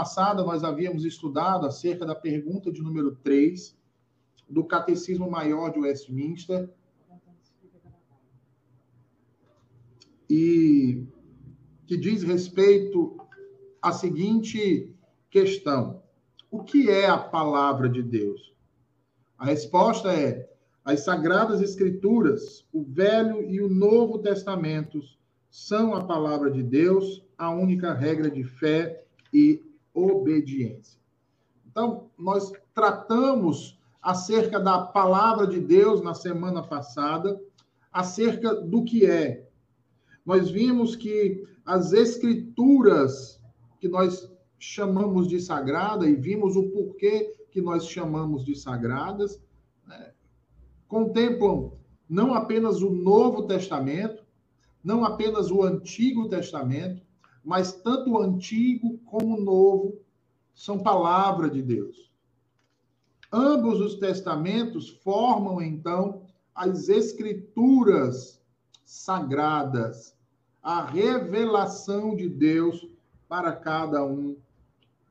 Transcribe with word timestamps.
passada, 0.00 0.42
nós 0.42 0.64
havíamos 0.64 1.04
estudado 1.04 1.66
acerca 1.66 2.06
da 2.06 2.14
pergunta 2.14 2.72
de 2.72 2.80
número 2.80 3.16
3 3.16 3.76
do 4.48 4.64
Catecismo 4.64 5.30
Maior 5.30 5.70
de 5.70 5.78
Westminster. 5.78 6.70
E 10.28 11.04
que 11.86 11.98
diz 11.98 12.22
respeito 12.22 13.14
à 13.82 13.92
seguinte 13.92 14.90
questão: 15.28 16.02
O 16.50 16.62
que 16.62 16.88
é 16.88 17.06
a 17.06 17.18
palavra 17.18 17.86
de 17.86 18.02
Deus? 18.02 18.54
A 19.36 19.44
resposta 19.44 20.14
é: 20.14 20.50
as 20.82 21.00
Sagradas 21.00 21.60
Escrituras, 21.60 22.66
o 22.72 22.82
Velho 22.82 23.42
e 23.42 23.60
o 23.60 23.68
Novo 23.68 24.18
Testamentos, 24.18 25.18
são 25.50 25.94
a 25.94 26.02
palavra 26.06 26.50
de 26.50 26.62
Deus, 26.62 27.22
a 27.36 27.50
única 27.50 27.92
regra 27.92 28.30
de 28.30 28.42
fé 28.44 29.04
e 29.30 29.68
obediência. 29.94 31.00
Então, 31.66 32.10
nós 32.18 32.52
tratamos 32.74 33.78
acerca 34.02 34.58
da 34.58 34.82
palavra 34.82 35.46
de 35.46 35.60
Deus 35.60 36.02
na 36.02 36.14
semana 36.14 36.62
passada, 36.62 37.40
acerca 37.92 38.54
do 38.54 38.84
que 38.84 39.04
é. 39.04 39.46
Nós 40.24 40.50
vimos 40.50 40.96
que 40.96 41.44
as 41.64 41.92
escrituras 41.92 43.40
que 43.78 43.88
nós 43.88 44.30
chamamos 44.58 45.26
de 45.26 45.40
sagrada 45.40 46.08
e 46.08 46.14
vimos 46.14 46.56
o 46.56 46.68
porquê 46.70 47.34
que 47.50 47.60
nós 47.60 47.86
chamamos 47.86 48.44
de 48.44 48.54
sagradas, 48.54 49.40
né, 49.86 50.12
contemplam 50.86 51.72
não 52.08 52.34
apenas 52.34 52.82
o 52.82 52.90
Novo 52.90 53.44
Testamento, 53.44 54.24
não 54.82 55.04
apenas 55.04 55.50
o 55.50 55.62
Antigo 55.62 56.28
Testamento, 56.28 57.02
mas 57.44 57.72
tanto 57.72 58.10
o 58.10 58.18
Antigo 58.18 58.98
como 59.06 59.36
o 59.36 59.40
Novo 59.40 59.98
são 60.54 60.82
palavra 60.82 61.48
de 61.48 61.62
Deus. 61.62 62.10
Ambos 63.32 63.80
os 63.80 63.94
testamentos 63.96 64.88
formam, 64.88 65.62
então, 65.62 66.22
as 66.54 66.88
escrituras 66.88 68.40
sagradas, 68.84 70.16
a 70.62 70.84
revelação 70.84 72.14
de 72.14 72.28
Deus 72.28 72.86
para 73.28 73.52
cada 73.52 74.04
um 74.04 74.36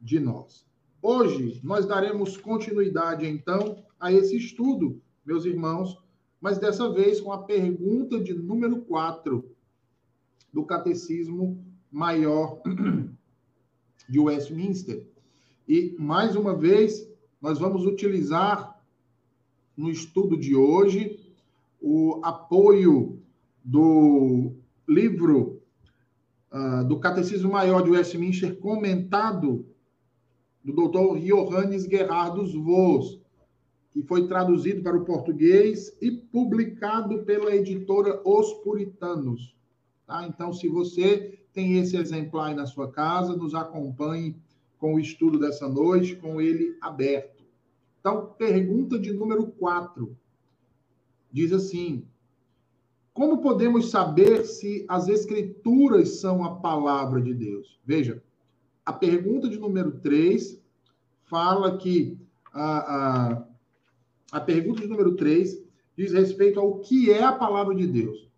de 0.02 0.20
nós. 0.20 0.66
Hoje, 1.02 1.60
nós 1.64 1.86
daremos 1.86 2.36
continuidade, 2.36 3.26
então, 3.26 3.84
a 4.00 4.12
esse 4.12 4.36
estudo, 4.36 5.02
meus 5.26 5.46
irmãos, 5.46 5.98
mas 6.42 6.58
dessa 6.58 6.92
vez 6.92 7.20
com 7.22 7.32
a 7.32 7.44
pergunta 7.44 8.20
de 8.20 8.34
número 8.34 8.82
4 8.82 9.50
do 10.54 10.66
Catecismo 10.66 11.64
Maior 11.92 12.62
de 14.08 14.20
Westminster. 14.20 15.06
E, 15.68 15.96
mais 16.00 16.36
uma 16.36 16.56
vez, 16.56 17.08
nós 17.42 17.60
vamos 17.60 17.86
utilizar 17.86 18.82
no 19.78 19.90
estudo 19.90 20.38
de 20.38 20.56
hoje 20.56 21.20
o 21.82 22.20
apoio 22.24 23.22
do 23.64 24.52
livro 24.88 25.62
uh, 26.52 26.84
do 26.88 27.00
Catecismo 27.00 27.52
Maior 27.52 27.84
de 27.84 27.92
Westminster, 27.92 28.58
comentado 28.58 29.66
do 30.64 30.74
doutor 30.74 31.20
Johannes 31.20 31.84
Gerhardus 31.86 32.54
Vos, 32.54 33.22
que 33.92 34.04
foi 34.04 34.28
traduzido 34.28 34.84
para 34.84 34.98
o 34.98 35.06
português 35.06 35.96
e 36.02 36.12
publicado 36.12 37.24
pela 37.24 37.56
editora 37.56 38.22
Os 38.26 38.54
Puritanos. 38.64 39.56
Tá? 40.06 40.28
Então, 40.28 40.52
se 40.52 40.68
você 40.68 41.39
tem 41.60 41.78
esse 41.78 41.98
exemplar 41.98 42.48
aí 42.48 42.56
na 42.56 42.66
sua 42.66 42.90
casa, 42.90 43.36
nos 43.36 43.54
acompanhe 43.54 44.34
com 44.78 44.94
o 44.94 45.00
estudo 45.00 45.38
dessa 45.38 45.68
noite, 45.68 46.16
com 46.16 46.40
ele 46.40 46.78
aberto. 46.80 47.44
Então, 48.00 48.28
pergunta 48.38 48.98
de 48.98 49.12
número 49.12 49.48
4. 49.48 50.16
Diz 51.30 51.52
assim: 51.52 52.08
Como 53.14 53.42
podemos 53.42 53.92
saber 53.92 54.46
se 54.46 54.86
as 54.88 55.10
Escrituras 55.10 56.22
são 56.22 56.46
a 56.46 56.56
palavra 56.56 57.22
de 57.22 57.34
Deus? 57.34 57.78
Veja, 57.86 58.24
a 58.86 58.94
pergunta 58.94 59.50
de 59.50 59.60
número 59.60 60.00
3 60.00 60.64
fala 61.26 61.78
que 61.78 62.18
a, 62.54 63.34
a, 63.34 63.44
a 64.32 64.40
pergunta 64.40 64.80
de 64.80 64.88
número 64.88 65.14
3 65.18 65.62
diz 65.98 66.14
respeito 66.14 66.58
ao 66.58 66.80
que 66.80 67.12
é 67.12 67.22
a 67.22 67.34
palavra 67.34 67.76
de 67.76 67.86
Deus. 67.86 68.30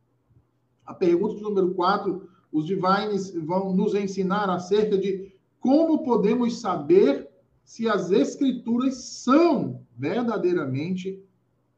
A 0.83 0.93
pergunta 0.95 1.35
de 1.35 1.43
número 1.43 1.75
4, 1.75 2.30
os 2.51 2.65
divines 2.65 3.31
vão 3.31 3.73
nos 3.73 3.95
ensinar 3.95 4.49
acerca 4.49 4.97
de 4.97 5.31
como 5.59 6.03
podemos 6.03 6.59
saber 6.59 7.29
se 7.63 7.87
as 7.87 8.11
Escrituras 8.11 8.95
são 8.95 9.81
verdadeiramente 9.97 11.23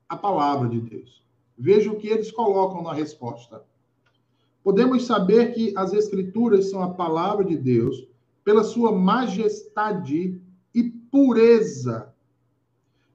a 0.07 0.15
palavra 0.15 0.69
de 0.69 0.79
Deus? 0.79 1.23
Veja 1.57 1.91
o 1.91 1.97
que 1.97 2.07
eles 2.07 2.31
colocam 2.31 2.81
na 2.81 2.93
resposta. 2.93 3.63
Podemos 4.63 5.05
saber 5.05 5.53
que 5.53 5.73
as 5.75 5.93
Escrituras 5.93 6.69
são 6.69 6.81
a 6.81 6.93
palavra 6.93 7.43
de 7.43 7.57
Deus 7.57 8.07
pela 8.43 8.63
sua 8.63 8.91
majestade 8.91 10.41
e 10.73 10.83
pureza, 10.83 12.13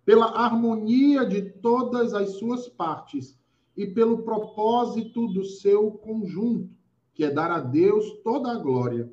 pela 0.05 0.27
harmonia 0.39 1.27
de 1.27 1.43
todas 1.43 2.15
as 2.15 2.39
suas 2.39 2.69
partes 2.69 3.37
e 3.77 3.87
pelo 3.87 4.23
propósito 4.23 5.27
do 5.29 5.45
seu 5.45 5.91
conjunto, 5.91 6.78
que 7.19 7.25
é 7.25 7.31
dar 7.33 7.51
a 7.51 7.59
Deus 7.59 8.21
toda 8.23 8.53
a 8.53 8.55
glória 8.55 9.13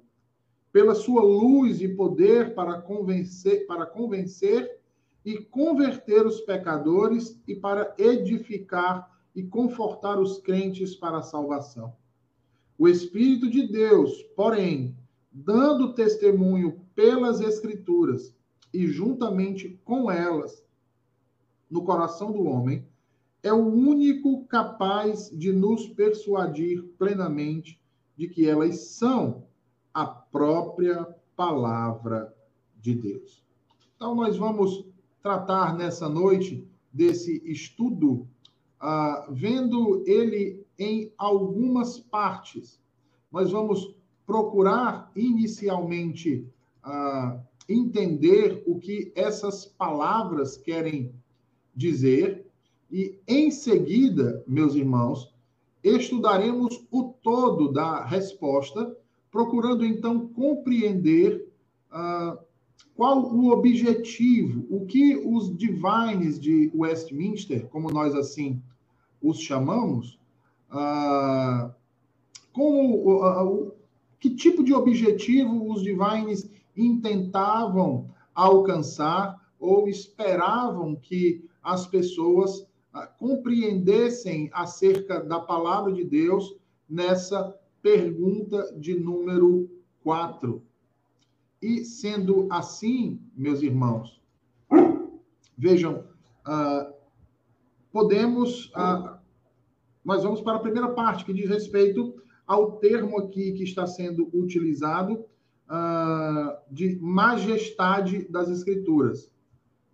pela 0.72 0.94
sua 0.94 1.24
luz 1.24 1.82
e 1.82 1.88
poder 1.88 2.54
para 2.54 2.80
convencer, 2.80 3.66
para 3.66 3.84
convencer 3.84 4.80
e 5.26 5.40
converter 5.40 6.24
os 6.24 6.40
pecadores 6.42 7.42
e 7.48 7.56
para 7.56 7.96
edificar 7.98 9.12
e 9.36 9.42
confortar 9.42 10.20
os 10.20 10.38
crentes 10.38 10.96
para 10.96 11.18
a 11.18 11.24
salvação. 11.24 11.96
O 12.78 12.88
Espírito 12.88 13.50
de 13.50 13.68
Deus, 13.68 14.22
porém, 14.36 14.96
dando 15.32 15.96
testemunho 15.96 16.80
pelas 16.94 17.42
Escrituras 17.42 18.36
e 18.72 18.86
juntamente 18.86 19.82
com 19.84 20.12
elas 20.12 20.64
no 21.68 21.84
coração 21.84 22.32
do 22.32 22.44
homem, 22.44 22.86
é 23.42 23.52
o 23.52 23.66
único 23.66 24.46
capaz 24.46 25.32
de 25.32 25.52
nos 25.52 25.88
persuadir 25.88 26.84
plenamente 27.00 27.84
de 28.18 28.28
que 28.28 28.48
elas 28.48 28.80
são 28.80 29.44
a 29.94 30.06
própria 30.06 31.06
palavra 31.36 32.34
de 32.82 32.96
Deus. 32.96 33.44
Então, 33.96 34.16
nós 34.16 34.38
vamos 34.38 34.86
tratar 35.22 35.76
nessa 35.76 36.08
noite 36.08 36.68
desse 36.94 37.42
estudo, 37.46 38.28
uh, 38.82 39.34
vendo 39.34 40.04
ele 40.06 40.66
em 40.78 41.12
algumas 41.18 42.00
partes. 42.00 42.80
Nós 43.32 43.52
vamos 43.52 43.96
procurar 44.26 45.12
inicialmente 45.16 46.48
uh, 46.86 47.40
entender 47.68 48.64
o 48.66 48.80
que 48.80 49.12
essas 49.16 49.66
palavras 49.66 50.58
querem 50.58 51.14
dizer, 51.76 52.46
e 52.92 53.20
em 53.28 53.52
seguida, 53.52 54.44
meus 54.48 54.76
irmãos, 54.76 55.35
estudaremos 55.86 56.84
o 56.92 57.04
todo 57.22 57.72
da 57.72 58.04
resposta 58.04 58.96
procurando 59.32 59.86
então 59.86 60.28
compreender 60.30 61.48
uh, 61.92 62.38
qual 62.96 63.22
o 63.22 63.52
objetivo, 63.52 64.66
o 64.70 64.86
que 64.86 65.16
os 65.18 65.56
divines 65.56 66.40
de 66.40 66.72
Westminster, 66.74 67.68
como 67.68 67.92
nós 67.92 68.16
assim 68.16 68.62
os 69.22 69.40
chamamos, 69.40 70.18
uh, 70.72 71.72
como 72.54 73.22
uh, 73.22 73.72
que 74.20 74.30
tipo 74.30 74.64
de 74.64 74.74
objetivo 74.74 75.72
os 75.72 75.84
divines 75.84 76.50
intentavam 76.76 78.10
alcançar 78.34 79.40
ou 79.60 79.88
esperavam 79.88 80.96
que 80.96 81.44
as 81.62 81.86
pessoas 81.86 82.66
compreendessem 83.18 84.50
acerca 84.54 85.20
da 85.20 85.40
palavra 85.40 85.92
de 85.92 86.04
Deus 86.04 86.56
nessa 86.90 87.58
pergunta 87.82 88.74
de 88.78 88.98
número 89.00 89.70
4. 90.04 90.62
E 91.62 91.84
sendo 91.84 92.48
assim, 92.52 93.20
meus 93.36 93.62
irmãos, 93.62 94.22
vejam, 95.58 96.04
uh, 96.48 96.94
podemos. 97.92 98.68
Uh, 98.68 99.16
nós 100.04 100.24
vamos 100.24 100.42
para 100.42 100.58
a 100.58 100.60
primeira 100.60 100.90
parte, 100.90 101.26
que 101.26 101.34
diz 101.34 101.50
respeito 101.50 102.22
ao 102.46 102.74
termo 102.74 103.18
aqui 103.20 103.54
que 103.54 103.64
está 103.64 103.88
sendo 103.88 104.30
utilizado 104.32 105.26
uh, 105.68 106.56
de 106.70 107.00
majestade 107.02 108.28
das 108.30 108.50
Escrituras. 108.50 109.32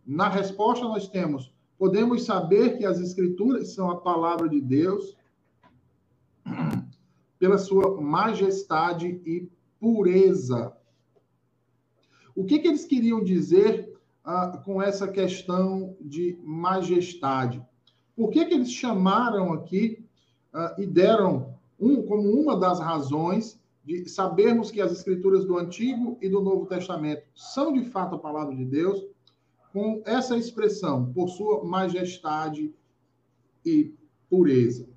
Na 0.06 0.28
resposta, 0.28 0.84
nós 0.86 1.08
temos: 1.08 1.54
podemos 1.82 2.26
saber 2.26 2.78
que 2.78 2.86
as 2.86 3.00
Escrituras 3.00 3.74
são 3.74 3.90
a 3.90 4.00
palavra 4.00 4.48
de 4.48 4.62
Deus 4.62 5.18
pela 7.40 7.58
sua 7.58 8.00
majestade 8.00 9.20
e 9.26 9.50
pureza. 9.80 10.78
O 12.36 12.46
que, 12.46 12.60
que 12.60 12.68
eles 12.68 12.86
queriam 12.86 13.24
dizer 13.24 13.92
uh, 14.24 14.64
com 14.64 14.80
essa 14.80 15.08
questão 15.08 15.98
de 16.00 16.38
majestade? 16.44 17.66
Por 18.16 18.30
que, 18.30 18.46
que 18.46 18.54
eles 18.54 18.72
chamaram 18.72 19.52
aqui 19.52 20.06
uh, 20.54 20.80
e 20.80 20.86
deram 20.86 21.56
um, 21.80 22.04
como 22.04 22.30
uma 22.30 22.60
das 22.60 22.80
razões 22.80 23.60
de 23.84 24.08
sabermos 24.08 24.70
que 24.70 24.82
as 24.82 24.92
escrituras 24.92 25.46
do 25.46 25.58
Antigo 25.58 26.16
e 26.22 26.30
do 26.30 26.42
Novo 26.42 26.68
Testamento 26.68 27.24
são 27.34 27.74
de 27.74 27.86
fato 27.86 28.14
a 28.14 28.20
palavra 28.20 28.56
de 28.56 28.66
Deus, 28.66 29.04
com 29.72 30.02
essa 30.06 30.38
expressão, 30.38 31.12
por 31.14 31.30
sua 31.30 31.64
majestade 31.64 32.74
e 33.66 33.94
pureza. 34.30 34.88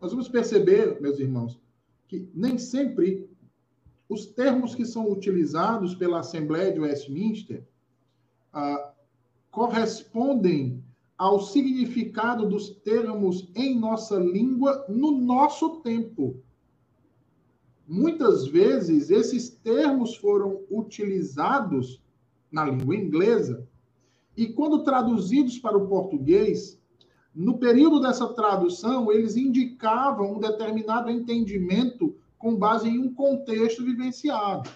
Nós 0.00 0.12
vamos 0.12 0.28
perceber, 0.28 1.00
meus 1.00 1.18
irmãos, 1.18 1.60
que 2.08 2.28
nem 2.34 2.58
sempre 2.58 3.28
os 4.08 4.26
termos 4.26 4.74
que 4.74 4.84
são 4.84 5.10
utilizados 5.10 5.94
pela 5.94 6.20
Assembleia 6.20 6.72
de 6.72 6.80
Westminster 6.80 7.64
ah, 8.52 8.92
correspondem 9.50 10.82
ao 11.16 11.40
significado 11.40 12.48
dos 12.48 12.70
termos 12.70 13.50
em 13.54 13.78
nossa 13.78 14.18
língua 14.18 14.86
no 14.88 15.12
nosso 15.12 15.80
tempo. 15.82 16.42
Muitas 17.86 18.46
vezes, 18.46 19.10
esses 19.10 19.50
termos 19.50 20.16
foram 20.16 20.64
utilizados 20.70 22.02
na 22.50 22.64
língua 22.64 22.96
inglesa 22.96 23.68
e, 24.42 24.52
quando 24.52 24.82
traduzidos 24.82 25.58
para 25.58 25.76
o 25.76 25.86
português, 25.86 26.80
no 27.34 27.58
período 27.58 28.00
dessa 28.00 28.26
tradução, 28.28 29.12
eles 29.12 29.36
indicavam 29.36 30.34
um 30.34 30.38
determinado 30.38 31.10
entendimento 31.10 32.16
com 32.38 32.56
base 32.56 32.88
em 32.88 32.98
um 32.98 33.12
contexto 33.12 33.84
vivenciado 33.84 34.68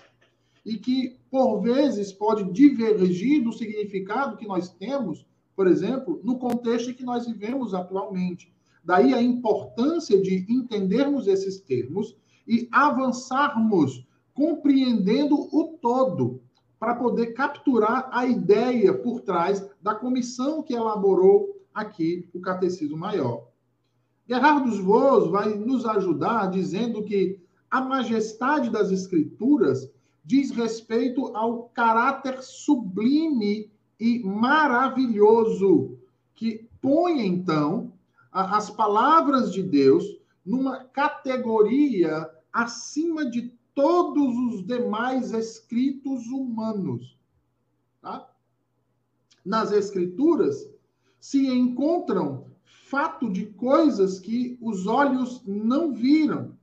e 0.65 0.77
que, 0.77 1.19
por 1.31 1.61
vezes, 1.61 2.13
pode 2.13 2.51
divergir 2.53 3.43
do 3.43 3.53
significado 3.53 4.37
que 4.37 4.47
nós 4.47 4.69
temos 4.69 5.27
por 5.55 5.67
exemplo, 5.67 6.21
no 6.25 6.39
contexto 6.39 6.91
em 6.91 6.95
que 6.95 7.05
nós 7.05 7.27
vivemos 7.27 7.75
atualmente. 7.75 8.53
Daí 8.85 9.15
a 9.15 9.23
importância 9.23 10.21
de 10.21 10.45
entendermos 10.49 11.27
esses 11.27 11.61
termos 11.61 12.17
e 12.47 12.69
avançarmos 12.71 14.07
compreendendo 14.35 15.35
o 15.35 15.79
todo, 15.81 16.43
para 16.85 16.97
poder 16.97 17.33
capturar 17.33 18.11
a 18.13 18.27
ideia 18.27 18.93
por 18.93 19.23
trás 19.23 19.67
da 19.81 19.95
comissão 19.95 20.63
que 20.63 20.75
elaborou 20.75 21.65
aqui 21.73 22.29
o 22.35 22.43
Catecismo 22.43 22.95
Maior. 22.95 23.49
Gerardo 24.29 24.71
Vos 24.83 25.31
vai 25.31 25.55
nos 25.55 25.87
ajudar 25.87 26.51
dizendo 26.51 27.03
que 27.03 27.41
a 27.71 27.81
majestade 27.81 28.69
das 28.69 28.91
Escrituras 28.91 29.91
diz 30.23 30.51
respeito 30.51 31.35
ao 31.35 31.71
caráter 31.71 32.43
sublime 32.43 33.73
e 33.99 34.23
maravilhoso, 34.23 35.97
que 36.35 36.69
põe, 36.83 37.27
então, 37.27 37.95
as 38.31 38.69
palavras 38.69 39.51
de 39.51 39.63
Deus 39.63 40.05
numa 40.45 40.85
categoria 40.85 42.29
acima 42.53 43.25
de 43.25 43.55
todos 43.75 44.37
os 44.55 44.67
demais 44.67 45.33
escritos 45.33 46.27
humanos. 46.27 47.19
Tá? 48.01 48.31
Nas 49.45 49.73
Escrituras 49.73 50.69
se 51.21 51.47
encontram 51.49 52.47
fato 52.65 53.31
de 53.31 53.47
coisas 53.47 54.21
que 54.21 54.57
os 54.61 54.87
olhos 54.87 55.43
não 55.47 55.93
viram, 55.93 56.57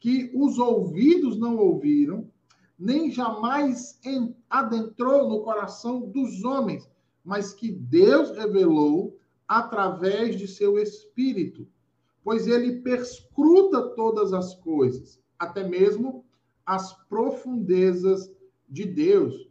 que 0.00 0.30
os 0.34 0.58
ouvidos 0.58 1.38
não 1.38 1.56
ouviram, 1.56 2.28
nem 2.78 3.10
jamais 3.10 4.00
adentrou 4.48 5.28
no 5.28 5.42
coração 5.42 6.00
dos 6.00 6.44
homens, 6.44 6.88
mas 7.24 7.52
que 7.52 7.70
Deus 7.70 8.30
revelou 8.30 9.18
através 9.46 10.36
de 10.36 10.46
seu 10.46 10.78
Espírito, 10.78 11.66
pois 12.22 12.46
ele 12.46 12.80
perscruta 12.80 13.82
todas 13.90 14.32
as 14.32 14.54
coisas, 14.54 15.20
até 15.38 15.66
mesmo 15.66 16.24
as 16.68 16.92
profundezas 17.08 18.30
de 18.68 18.84
Deus. 18.84 19.48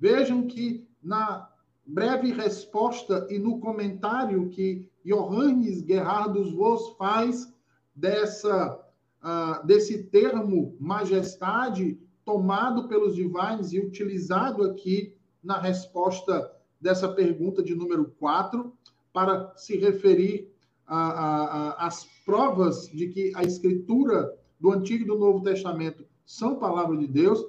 Vejam 0.00 0.48
que 0.48 0.84
na 1.00 1.48
breve 1.86 2.32
resposta 2.32 3.24
e 3.30 3.38
no 3.38 3.60
comentário 3.60 4.48
que 4.48 4.90
Johannes 5.04 5.84
Gerhardus 5.86 6.52
Vos 6.52 6.96
faz 6.98 7.54
dessa, 7.94 8.84
uh, 9.22 9.64
desse 9.64 10.04
termo 10.04 10.76
majestade 10.80 11.96
tomado 12.24 12.88
pelos 12.88 13.14
divines 13.14 13.72
e 13.72 13.78
utilizado 13.78 14.64
aqui 14.64 15.14
na 15.42 15.56
resposta 15.56 16.50
dessa 16.80 17.08
pergunta 17.08 17.62
de 17.62 17.76
número 17.76 18.12
4, 18.18 18.72
para 19.12 19.52
se 19.56 19.76
referir 19.76 20.50
às 20.86 22.04
provas 22.24 22.88
de 22.88 23.08
que 23.08 23.32
a 23.36 23.42
escritura 23.42 24.36
do 24.58 24.72
Antigo 24.72 25.04
e 25.04 25.06
do 25.06 25.18
Novo 25.18 25.42
Testamento 25.42 26.04
são 26.24 26.56
palavra 26.56 26.96
de 26.96 27.06
Deus, 27.06 27.44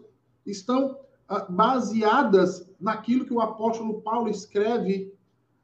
estão 0.45 0.97
ah, 1.27 1.45
baseadas 1.49 2.69
naquilo 2.79 3.25
que 3.25 3.33
o 3.33 3.41
apóstolo 3.41 4.01
Paulo 4.01 4.29
escreve 4.29 5.13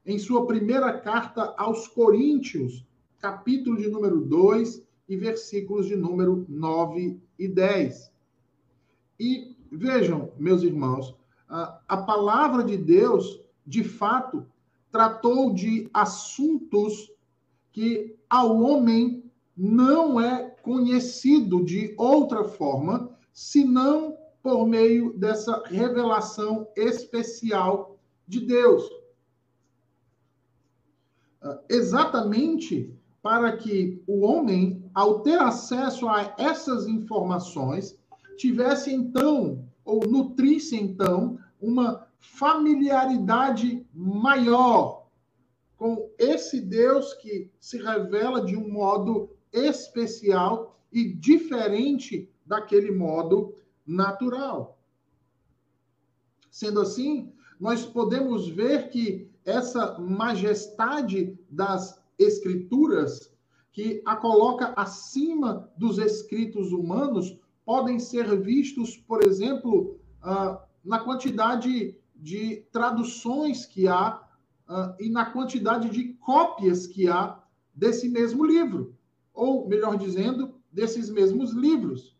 em 0.06 0.18
sua 0.18 0.46
primeira 0.46 0.98
carta 0.98 1.54
aos 1.56 1.86
Coríntios, 1.86 2.84
capítulo 3.20 3.76
de 3.76 3.88
número 3.88 4.20
2 4.20 4.82
e 5.08 5.16
versículos 5.16 5.86
de 5.86 5.96
número 5.96 6.46
9 6.48 7.20
e 7.38 7.48
10. 7.48 8.12
E 9.18 9.56
vejam, 9.70 10.32
meus 10.38 10.62
irmãos, 10.62 11.14
a, 11.48 11.96
palavra 11.96 12.62
de 12.62 12.76
Deus, 12.76 13.40
de 13.66 13.82
fato, 13.82 14.46
tratou 14.90 15.52
de 15.52 15.88
assuntos 15.92 17.10
que 17.72 18.16
ao 18.28 18.60
homem 18.60 19.27
não 19.58 20.20
é 20.20 20.50
conhecido 20.62 21.64
de 21.64 21.92
outra 21.98 22.44
forma, 22.44 23.10
senão 23.32 24.16
por 24.40 24.64
meio 24.64 25.12
dessa 25.18 25.64
revelação 25.66 26.68
especial 26.76 27.98
de 28.26 28.46
Deus. 28.46 28.88
Exatamente 31.68 32.94
para 33.20 33.56
que 33.56 34.00
o 34.06 34.20
homem, 34.24 34.88
ao 34.94 35.20
ter 35.20 35.40
acesso 35.40 36.08
a 36.08 36.34
essas 36.38 36.86
informações, 36.86 37.98
tivesse 38.36 38.94
então, 38.94 39.68
ou 39.84 40.06
nutrisse 40.06 40.76
então, 40.76 41.36
uma 41.60 42.06
familiaridade 42.20 43.84
maior 43.92 45.08
com 45.76 46.10
esse 46.18 46.60
Deus 46.60 47.14
que 47.14 47.50
se 47.60 47.78
revela 47.78 48.44
de 48.44 48.56
um 48.56 48.68
modo 48.70 49.36
especial 49.52 50.78
e 50.92 51.12
diferente 51.12 52.30
daquele 52.46 52.90
modo 52.90 53.54
natural. 53.86 54.78
Sendo 56.50 56.80
assim, 56.80 57.32
nós 57.60 57.84
podemos 57.84 58.48
ver 58.48 58.88
que 58.88 59.30
essa 59.44 59.98
majestade 59.98 61.38
das 61.50 62.02
Escrituras, 62.18 63.32
que 63.72 64.02
a 64.04 64.16
coloca 64.16 64.74
acima 64.76 65.70
dos 65.76 65.98
escritos 65.98 66.72
humanos, 66.72 67.38
podem 67.64 67.98
ser 67.98 68.40
vistos, 68.40 68.96
por 68.96 69.22
exemplo, 69.22 70.00
uh, 70.22 70.58
na 70.84 71.00
quantidade 71.00 71.96
de 72.16 72.64
traduções 72.72 73.64
que 73.64 73.86
há 73.86 74.20
uh, 74.68 74.94
e 74.98 75.08
na 75.08 75.26
quantidade 75.26 75.90
de 75.90 76.14
cópias 76.14 76.86
que 76.86 77.08
há 77.08 77.40
desse 77.74 78.08
mesmo 78.08 78.44
livro, 78.44 78.96
ou, 79.38 79.68
melhor 79.68 79.96
dizendo, 79.96 80.52
desses 80.72 81.08
mesmos 81.08 81.52
livros. 81.52 82.16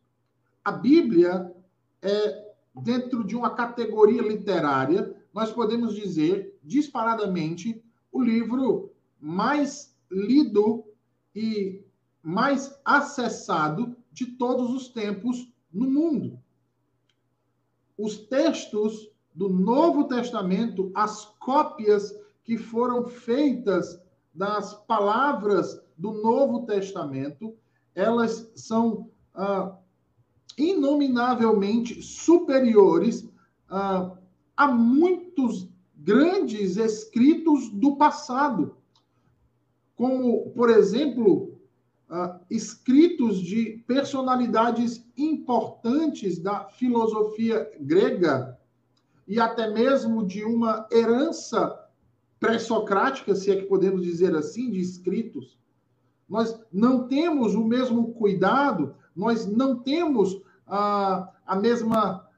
A 0.64 0.70
Bíblia 0.70 1.52
é, 2.00 2.52
dentro 2.76 3.24
de 3.24 3.34
uma 3.34 3.50
categoria 3.50 4.22
literária, 4.22 5.16
nós 5.34 5.50
podemos 5.50 5.96
dizer, 5.96 6.56
disparadamente, 6.62 7.82
o 8.12 8.22
livro 8.22 8.92
mais 9.20 9.96
lido 10.08 10.84
e 11.34 11.84
mais 12.22 12.78
acessado 12.84 13.96
de 14.12 14.26
todos 14.26 14.70
os 14.70 14.88
tempos 14.88 15.52
no 15.72 15.90
mundo. 15.90 16.38
Os 17.98 18.16
textos 18.16 19.10
do 19.34 19.48
Novo 19.48 20.04
Testamento, 20.04 20.92
as 20.94 21.24
cópias 21.40 22.16
que 22.44 22.56
foram 22.56 23.06
feitas 23.08 24.00
das 24.32 24.72
palavras 24.72 25.82
do 25.98 26.12
Novo 26.12 26.64
Testamento, 26.64 27.54
elas 27.94 28.50
são 28.54 29.10
ah, 29.34 29.76
inominavelmente 30.56 32.00
superiores 32.00 33.28
ah, 33.68 34.16
a 34.56 34.68
muitos 34.68 35.68
grandes 35.96 36.76
escritos 36.76 37.68
do 37.70 37.96
passado, 37.96 38.76
como, 39.96 40.50
por 40.50 40.70
exemplo, 40.70 41.58
uh, 42.08 42.40
escritos 42.48 43.40
de 43.40 43.82
personalidades 43.86 45.04
importantes 45.16 46.38
da 46.38 46.68
filosofia 46.70 47.70
grega 47.80 48.58
e 49.26 49.38
até 49.38 49.70
mesmo 49.70 50.26
de 50.26 50.44
uma 50.44 50.86
herança 50.90 51.78
pré-socrática, 52.40 53.34
se 53.34 53.50
é 53.50 53.56
que 53.56 53.66
podemos 53.66 54.02
dizer 54.02 54.34
assim, 54.34 54.70
de 54.70 54.80
escritos. 54.80 55.58
Nós 56.28 56.60
não 56.72 57.08
temos 57.08 57.54
o 57.54 57.64
mesmo 57.64 58.12
cuidado, 58.12 58.94
nós 59.16 59.46
não 59.46 59.78
temos 59.78 60.40
a, 60.66 61.32
a 61.46 61.56
mesma 61.56 62.28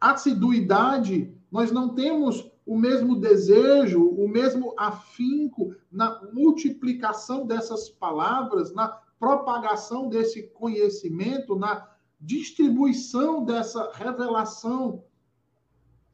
assiduidade, 0.00 1.32
nós 1.50 1.72
não 1.72 1.94
temos 1.94 2.50
o 2.66 2.76
mesmo 2.76 3.16
desejo, 3.16 4.06
o 4.06 4.28
mesmo 4.28 4.74
afinco 4.78 5.74
na 5.90 6.22
multiplicação 6.32 7.46
dessas 7.46 7.88
palavras, 7.88 8.72
na 8.72 8.88
propagação 9.18 10.08
desse 10.08 10.44
conhecimento, 10.48 11.56
na 11.56 11.88
distribuição 12.20 13.44
dessa 13.44 13.90
revelação 13.92 15.02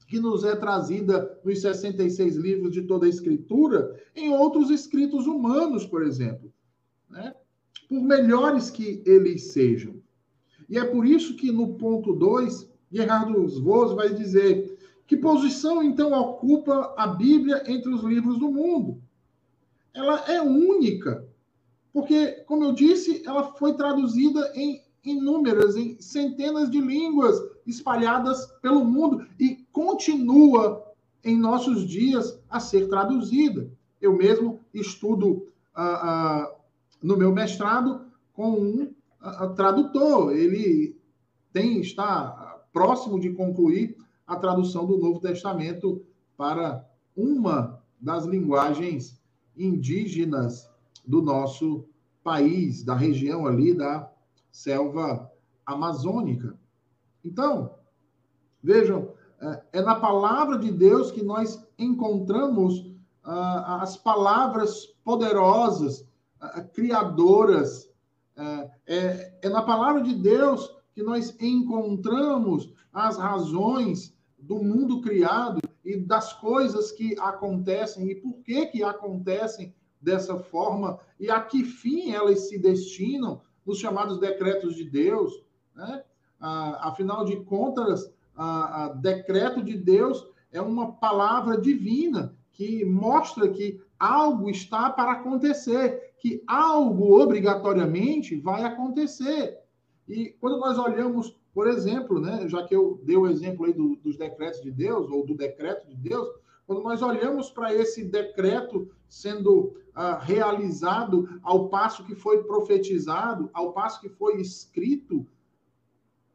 que 0.06 0.20
nos 0.20 0.44
é 0.44 0.54
trazida 0.54 1.38
nos 1.44 1.60
66 1.60 2.36
livros 2.36 2.72
de 2.72 2.82
toda 2.82 3.06
a 3.06 3.08
Escritura, 3.08 4.00
em 4.14 4.32
outros 4.32 4.70
escritos 4.70 5.26
humanos, 5.26 5.84
por 5.84 6.04
exemplo, 6.04 6.52
né? 7.16 7.34
por 7.88 8.00
melhores 8.00 8.70
que 8.70 9.02
eles 9.06 9.52
sejam. 9.52 9.94
E 10.68 10.78
é 10.78 10.84
por 10.84 11.06
isso 11.06 11.36
que 11.36 11.52
no 11.52 11.74
ponto 11.74 12.12
2, 12.12 12.68
Gerardo 12.90 13.46
Voz 13.62 13.92
vai 13.92 14.12
dizer 14.12 14.76
que 15.06 15.16
posição 15.16 15.82
então 15.82 16.12
ocupa 16.12 16.94
a 16.96 17.06
Bíblia 17.06 17.62
entre 17.66 17.92
os 17.92 18.02
livros 18.02 18.38
do 18.38 18.50
mundo? 18.50 19.00
Ela 19.94 20.24
é 20.26 20.42
única, 20.42 21.26
porque, 21.92 22.32
como 22.46 22.64
eu 22.64 22.72
disse, 22.72 23.22
ela 23.24 23.54
foi 23.54 23.74
traduzida 23.74 24.52
em 24.54 24.82
inúmeras, 25.04 25.76
em 25.76 25.96
centenas 26.00 26.68
de 26.68 26.80
línguas 26.80 27.40
espalhadas 27.64 28.46
pelo 28.60 28.84
mundo 28.84 29.24
e 29.38 29.64
continua 29.70 30.84
em 31.22 31.38
nossos 31.38 31.86
dias 31.86 32.38
a 32.50 32.58
ser 32.58 32.88
traduzida. 32.88 33.70
Eu 34.00 34.16
mesmo 34.16 34.60
estudo 34.74 35.46
ah, 35.74 36.00
ah, 36.02 36.55
no 37.02 37.16
meu 37.16 37.32
mestrado 37.32 38.06
com 38.32 38.50
um 38.52 38.94
ah, 39.20 39.48
tradutor. 39.48 40.32
Ele 40.32 40.96
tem 41.52 41.80
está 41.80 42.62
próximo 42.72 43.18
de 43.18 43.32
concluir 43.32 43.96
a 44.26 44.36
tradução 44.36 44.86
do 44.86 44.98
Novo 44.98 45.20
Testamento 45.20 46.04
para 46.36 46.86
uma 47.16 47.80
das 48.00 48.26
linguagens 48.26 49.20
indígenas 49.56 50.68
do 51.06 51.22
nosso 51.22 51.88
país, 52.22 52.82
da 52.82 52.94
região 52.94 53.46
ali 53.46 53.72
da 53.72 54.10
selva 54.50 55.30
amazônica. 55.64 56.58
Então, 57.24 57.74
vejam, 58.62 59.14
é, 59.40 59.62
é 59.74 59.82
na 59.82 59.94
palavra 59.94 60.58
de 60.58 60.70
Deus 60.70 61.10
que 61.10 61.22
nós 61.22 61.64
encontramos 61.78 62.90
ah, 63.22 63.82
as 63.82 63.96
palavras 63.96 64.86
poderosas, 65.04 66.06
criadoras. 66.74 67.90
É, 68.86 69.38
é 69.42 69.48
na 69.48 69.62
palavra 69.62 70.02
de 70.02 70.14
Deus 70.14 70.74
que 70.94 71.02
nós 71.02 71.34
encontramos 71.40 72.72
as 72.92 73.18
razões 73.18 74.14
do 74.38 74.56
mundo 74.62 75.00
criado 75.00 75.60
e 75.84 75.96
das 75.96 76.32
coisas 76.34 76.92
que 76.92 77.18
acontecem 77.18 78.10
e 78.10 78.14
por 78.14 78.42
que 78.42 78.66
que 78.66 78.82
acontecem 78.82 79.74
dessa 80.00 80.36
forma 80.38 80.98
e 81.18 81.30
a 81.30 81.40
que 81.40 81.64
fim 81.64 82.12
elas 82.12 82.48
se 82.48 82.58
destinam 82.58 83.40
nos 83.64 83.78
chamados 83.78 84.18
decretos 84.18 84.74
de 84.76 84.84
Deus, 84.84 85.32
né? 85.74 86.04
Afinal 86.38 87.24
de 87.24 87.36
contas, 87.44 88.12
a 88.36 88.94
decreto 89.00 89.62
de 89.62 89.76
Deus 89.76 90.26
é 90.52 90.60
uma 90.60 90.92
palavra 90.92 91.60
divina 91.60 92.34
que 92.52 92.84
mostra 92.84 93.48
que 93.48 93.80
algo 93.98 94.50
está 94.50 94.90
para 94.90 95.12
acontecer, 95.12 96.14
que 96.18 96.42
algo 96.46 97.20
obrigatoriamente 97.20 98.36
vai 98.36 98.64
acontecer. 98.64 99.58
E 100.08 100.30
quando 100.40 100.58
nós 100.58 100.78
olhamos 100.78 101.36
por 101.56 101.68
exemplo, 101.68 102.20
né, 102.20 102.46
já 102.46 102.62
que 102.66 102.76
eu 102.76 103.00
dei 103.02 103.16
o 103.16 103.26
exemplo 103.26 103.64
aí 103.64 103.72
do, 103.72 103.96
dos 103.96 104.18
decretos 104.18 104.60
de 104.60 104.70
Deus, 104.70 105.10
ou 105.10 105.24
do 105.24 105.34
decreto 105.34 105.88
de 105.88 105.94
Deus, 105.94 106.28
quando 106.66 106.82
nós 106.82 107.00
olhamos 107.00 107.48
para 107.48 107.74
esse 107.74 108.04
decreto 108.04 108.90
sendo 109.08 109.74
uh, 109.96 110.18
realizado 110.20 111.40
ao 111.42 111.70
passo 111.70 112.04
que 112.04 112.14
foi 112.14 112.44
profetizado, 112.44 113.48
ao 113.54 113.72
passo 113.72 114.02
que 114.02 114.08
foi 114.10 114.38
escrito, 114.38 115.26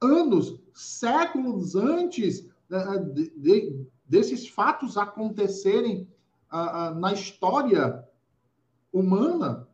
anos, 0.01 0.59
séculos 0.73 1.75
antes 1.75 2.39
uh, 2.71 3.13
de, 3.13 3.29
de, 3.37 3.85
desses 4.07 4.47
fatos 4.47 4.97
acontecerem 4.97 6.07
uh, 6.51 6.93
na 6.99 7.13
história 7.13 8.07
humana, 8.91 9.67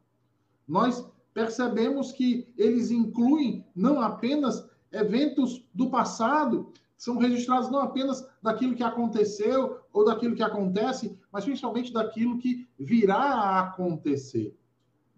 nós 0.68 1.06
percebemos 1.34 2.12
que 2.12 2.52
eles 2.58 2.92
incluem 2.92 3.66
não 3.76 4.02
apenas 4.02 4.66
eventos 4.92 5.64
do 5.74 5.90
passado 5.90 6.72
são 6.98 7.18
registrados 7.18 7.70
não 7.70 7.80
apenas 7.80 8.28
daquilo 8.42 8.76
que 8.76 8.84
aconteceu 8.84 9.78
ou 9.94 10.04
daquilo 10.04 10.36
que 10.36 10.42
acontece, 10.42 11.16
mas 11.32 11.46
principalmente 11.46 11.94
daquilo 11.94 12.40
que 12.40 12.68
virá 12.80 13.16
a 13.16 13.60
acontecer. 13.60 14.58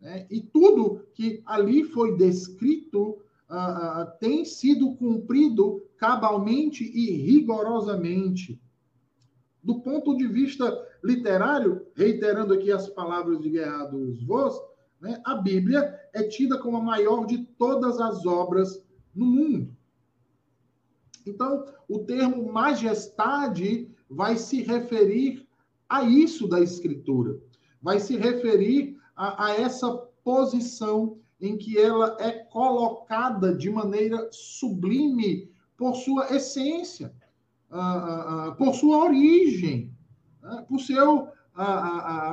Né? 0.02 0.28
E 0.30 0.42
tudo 0.42 1.06
que 1.14 1.42
ali 1.46 1.86
foi 1.86 2.18
descrito 2.18 3.18
tem 4.20 4.46
sido 4.46 4.94
cumprido 4.96 5.82
cabalmente 5.98 6.84
e 6.84 7.12
rigorosamente. 7.12 8.62
Do 9.64 9.80
ponto 9.80 10.16
de 10.16 10.28
vista 10.28 10.72
literário, 11.04 11.86
reiterando 11.96 12.54
aqui 12.54 12.72
as 12.72 12.90
palavras 12.90 13.40
de 13.40 13.52
Gerardo 13.52 14.14
Voss, 14.26 14.60
né, 15.02 15.22
a 15.26 15.36
Bíblia 15.36 15.98
é 16.14 16.24
tida 16.24 16.58
como 16.58 16.78
a 16.78 16.84
maior 16.84 17.26
de 17.26 17.46
todas 17.58 18.00
as 18.00 18.26
obras 18.26 18.86
no 19.16 19.26
mundo. 19.26 19.76
Então, 21.26 21.66
o 21.88 22.00
termo 22.00 22.52
majestade 22.52 23.90
vai 24.10 24.36
se 24.36 24.62
referir 24.64 25.48
a 25.88 26.04
isso 26.04 26.48
da 26.48 26.60
Escritura, 26.60 27.40
vai 27.82 28.00
se 28.00 28.18
referir 28.18 28.98
a, 29.16 29.48
a 29.48 29.56
essa 29.56 29.90
posição 30.24 31.18
em 31.40 31.58
que 31.58 31.78
ela 31.78 32.18
é 32.20 32.32
colocada 32.32 33.56
de 33.56 33.70
maneira 33.70 34.30
sublime 34.32 35.50
por 35.78 35.96
sua 35.96 36.36
essência, 36.36 37.14
uh, 37.72 38.50
uh, 38.50 38.56
por 38.56 38.76
sua 38.76 39.06
origem, 39.06 39.94
uh, 40.44 40.66
por 40.68 40.80
seu 40.80 41.30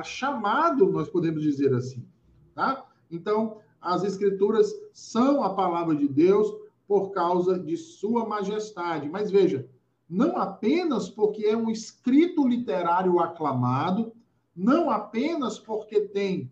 chamado, 0.05 0.89
nós 0.89 1.09
podemos 1.09 1.43
dizer 1.43 1.73
assim. 1.73 2.07
Tá? 2.55 2.85
Então, 3.11 3.57
as 3.81 4.05
Escrituras 4.05 4.73
são 4.93 5.43
a 5.43 5.53
palavra 5.53 5.93
de 5.95 6.07
Deus, 6.07 6.47
por 6.87 7.11
causa 7.11 7.59
de 7.59 7.75
sua 7.75 8.25
majestade. 8.25 9.09
Mas 9.09 9.29
veja, 9.29 9.69
não 10.09 10.37
apenas 10.37 11.09
porque 11.09 11.45
é 11.45 11.57
um 11.57 11.69
escrito 11.69 12.47
literário 12.47 13.19
aclamado, 13.19 14.13
não 14.55 14.89
apenas 14.89 15.59
porque 15.59 16.01
tem 16.01 16.51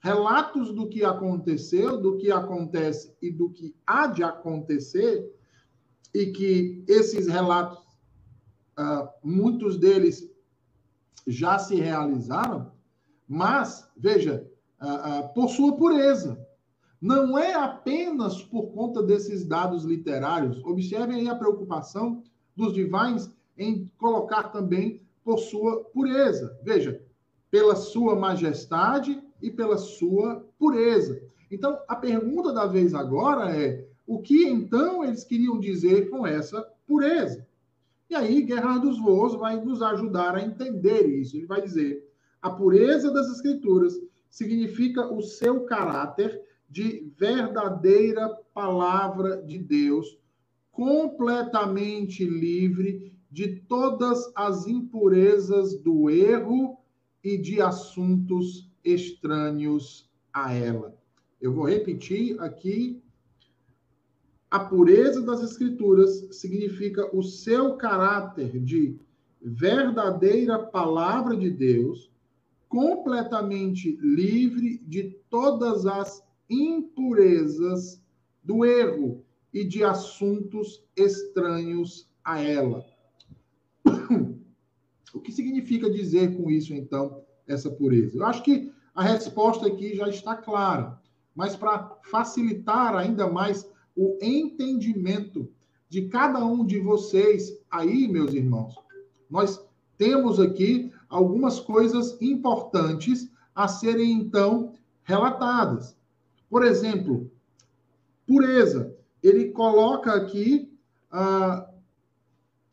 relatos 0.00 0.70
do 0.70 0.86
que 0.88 1.02
aconteceu, 1.02 1.96
do 1.96 2.18
que 2.18 2.30
acontece 2.30 3.16
e 3.22 3.30
do 3.30 3.48
que 3.48 3.74
há 3.86 4.06
de 4.06 4.22
acontecer, 4.22 5.34
e 6.12 6.26
que 6.26 6.84
esses 6.86 7.26
relatos, 7.26 7.78
uh, 8.78 9.08
muitos 9.22 9.78
deles 9.78 10.30
já 11.26 11.58
se 11.58 11.74
realizaram, 11.76 12.72
mas, 13.28 13.88
veja, 13.96 14.46
por 15.34 15.48
sua 15.48 15.76
pureza 15.76 16.38
não 17.00 17.38
é 17.38 17.52
apenas 17.52 18.42
por 18.42 18.72
conta 18.72 19.02
desses 19.02 19.44
dados 19.44 19.84
literários. 19.84 20.64
Observem 20.64 21.20
aí 21.20 21.28
a 21.28 21.34
preocupação 21.34 22.22
dos 22.56 22.72
divines 22.72 23.30
em 23.58 23.90
colocar 23.98 24.44
também 24.44 25.02
por 25.22 25.38
sua 25.38 25.84
pureza. 25.84 26.58
Veja, 26.62 27.02
pela 27.50 27.76
sua 27.76 28.16
majestade 28.16 29.22
e 29.42 29.50
pela 29.50 29.76
sua 29.76 30.46
pureza. 30.58 31.22
Então, 31.50 31.78
a 31.86 31.94
pergunta 31.94 32.52
da 32.52 32.66
vez 32.66 32.94
agora 32.94 33.54
é: 33.54 33.86
o 34.06 34.20
que 34.20 34.46
então 34.46 35.04
eles 35.04 35.24
queriam 35.24 35.60
dizer 35.60 36.08
com 36.08 36.26
essa 36.26 36.62
pureza? 36.86 37.46
E 38.14 38.16
aí, 38.16 38.46
Gerardo 38.46 38.88
dos 38.88 39.00
Voos 39.00 39.34
vai 39.34 39.60
nos 39.60 39.82
ajudar 39.82 40.36
a 40.36 40.40
entender 40.40 41.04
isso. 41.04 41.36
Ele 41.36 41.46
vai 41.46 41.60
dizer: 41.60 42.08
a 42.40 42.48
pureza 42.48 43.12
das 43.12 43.28
Escrituras 43.28 44.00
significa 44.30 45.12
o 45.12 45.20
seu 45.20 45.64
caráter 45.64 46.40
de 46.70 47.12
verdadeira 47.18 48.28
palavra 48.54 49.42
de 49.42 49.58
Deus, 49.58 50.16
completamente 50.70 52.24
livre 52.24 53.12
de 53.28 53.56
todas 53.62 54.30
as 54.36 54.68
impurezas 54.68 55.76
do 55.82 56.08
erro 56.08 56.78
e 57.20 57.36
de 57.36 57.60
assuntos 57.60 58.70
estranhos 58.84 60.08
a 60.32 60.54
ela. 60.54 60.96
Eu 61.40 61.52
vou 61.52 61.68
repetir 61.68 62.40
aqui. 62.40 63.02
A 64.54 64.60
pureza 64.60 65.20
das 65.20 65.42
Escrituras 65.42 66.28
significa 66.30 67.10
o 67.12 67.24
seu 67.24 67.74
caráter 67.74 68.60
de 68.60 68.96
verdadeira 69.42 70.60
palavra 70.60 71.36
de 71.36 71.50
Deus, 71.50 72.08
completamente 72.68 73.98
livre 74.00 74.78
de 74.86 75.18
todas 75.28 75.86
as 75.86 76.22
impurezas 76.48 78.00
do 78.44 78.64
erro 78.64 79.24
e 79.52 79.64
de 79.64 79.82
assuntos 79.82 80.84
estranhos 80.96 82.08
a 82.22 82.40
ela. 82.40 82.86
O 85.12 85.20
que 85.20 85.32
significa 85.32 85.90
dizer 85.90 86.36
com 86.36 86.48
isso, 86.48 86.72
então, 86.72 87.24
essa 87.48 87.68
pureza? 87.72 88.18
Eu 88.18 88.24
acho 88.24 88.44
que 88.44 88.72
a 88.94 89.02
resposta 89.02 89.66
aqui 89.66 89.96
já 89.96 90.08
está 90.08 90.36
clara, 90.36 90.96
mas 91.34 91.56
para 91.56 91.98
facilitar 92.04 92.94
ainda 92.94 93.28
mais 93.28 93.73
o 93.96 94.18
entendimento 94.20 95.48
de 95.88 96.08
cada 96.08 96.44
um 96.44 96.64
de 96.64 96.80
vocês 96.80 97.56
aí, 97.70 98.08
meus 98.08 98.32
irmãos, 98.34 98.74
nós 99.30 99.64
temos 99.96 100.40
aqui 100.40 100.92
algumas 101.08 101.60
coisas 101.60 102.20
importantes 102.20 103.30
a 103.54 103.68
serem, 103.68 104.12
então, 104.12 104.72
relatadas. 105.04 105.96
Por 106.50 106.64
exemplo, 106.64 107.30
pureza. 108.26 108.96
Ele 109.22 109.50
coloca 109.50 110.12
aqui, 110.12 110.72
ah, 111.10 111.70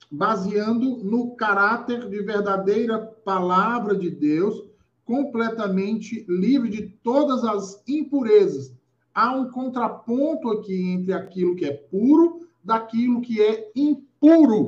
baseando 0.10 0.98
no 0.98 1.36
caráter 1.36 2.10
de 2.10 2.22
verdadeira 2.24 3.00
palavra 3.00 3.96
de 3.96 4.10
Deus, 4.10 4.66
completamente 5.06 6.26
livre 6.28 6.70
de 6.70 6.88
todas 7.04 7.44
as 7.44 7.84
impurezas. 7.88 8.74
Há 9.14 9.34
um 9.36 9.52
contraponto 9.52 10.50
aqui 10.50 10.92
entre 10.92 11.14
aquilo 11.14 11.56
que 11.56 11.66
é 11.66 11.74
puro 11.74 12.48
daquilo 12.64 13.22
que 13.22 13.42
é 13.42 13.72
impuro. 13.76 14.66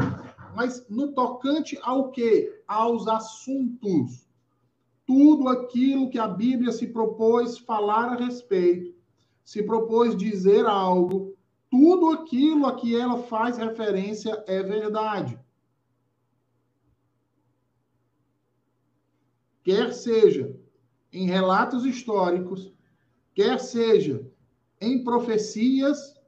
Mas 0.56 0.88
no 0.90 1.14
tocante 1.14 1.78
ao 1.82 2.12
quê? 2.12 2.62
Aos 2.68 3.08
assuntos. 3.08 4.28
Tudo 5.06 5.48
aquilo 5.50 6.10
que 6.10 6.20
a 6.20 6.28
Bíblia 6.28 6.72
se 6.72 6.88
propôs 6.88 7.58
falar 7.58 8.14
a 8.14 8.16
respeito, 8.16 8.94
se 9.44 9.64
propôs 9.64 10.16
dizer 10.16 10.66
algo, 10.66 11.36
tudo 11.70 12.10
aquilo 12.12 12.66
a 12.66 12.76
que 12.76 12.96
ela 12.96 13.24
faz 13.24 13.58
referência 13.58 14.44
é 14.48 14.62
verdade. 14.62 15.40
Quer 19.64 19.94
seja 19.94 20.56
em 21.12 21.28
relatos 21.28 21.86
históricos, 21.86 22.74
quer 23.34 23.60
seja 23.60 24.30
em 24.84 25.04
profecias, 25.04 26.20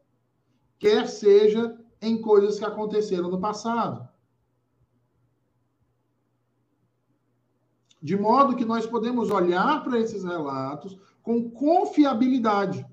quer 0.80 1.08
seja 1.08 1.78
em 2.02 2.22
coisas 2.22 2.58
que 2.58 2.66
aconteceram 2.66 3.30
no 3.30 3.40
passado. 3.40 4.08
De 8.02 8.16
modo 8.16 8.56
que 8.56 8.66
nós 8.66 8.86
podemos 8.86 9.32
olhar 9.32 9.84
para 9.84 10.00
esses 10.00 10.24
relatos 10.24 10.98
com 11.24 11.50
confiabilidade. 11.50 12.86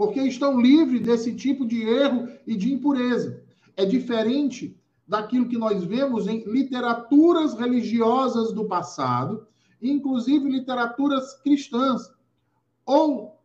porque 0.00 0.22
estão 0.22 0.58
livres 0.58 1.02
desse 1.02 1.34
tipo 1.34 1.66
de 1.66 1.82
erro 1.82 2.26
e 2.46 2.56
de 2.56 2.72
impureza. 2.72 3.44
É 3.76 3.84
diferente 3.84 4.74
daquilo 5.06 5.46
que 5.46 5.58
nós 5.58 5.84
vemos 5.84 6.26
em 6.26 6.42
literaturas 6.44 7.52
religiosas 7.52 8.50
do 8.50 8.64
passado, 8.64 9.46
inclusive 9.82 10.48
literaturas 10.48 11.34
cristãs 11.42 12.12
ou 12.84 13.38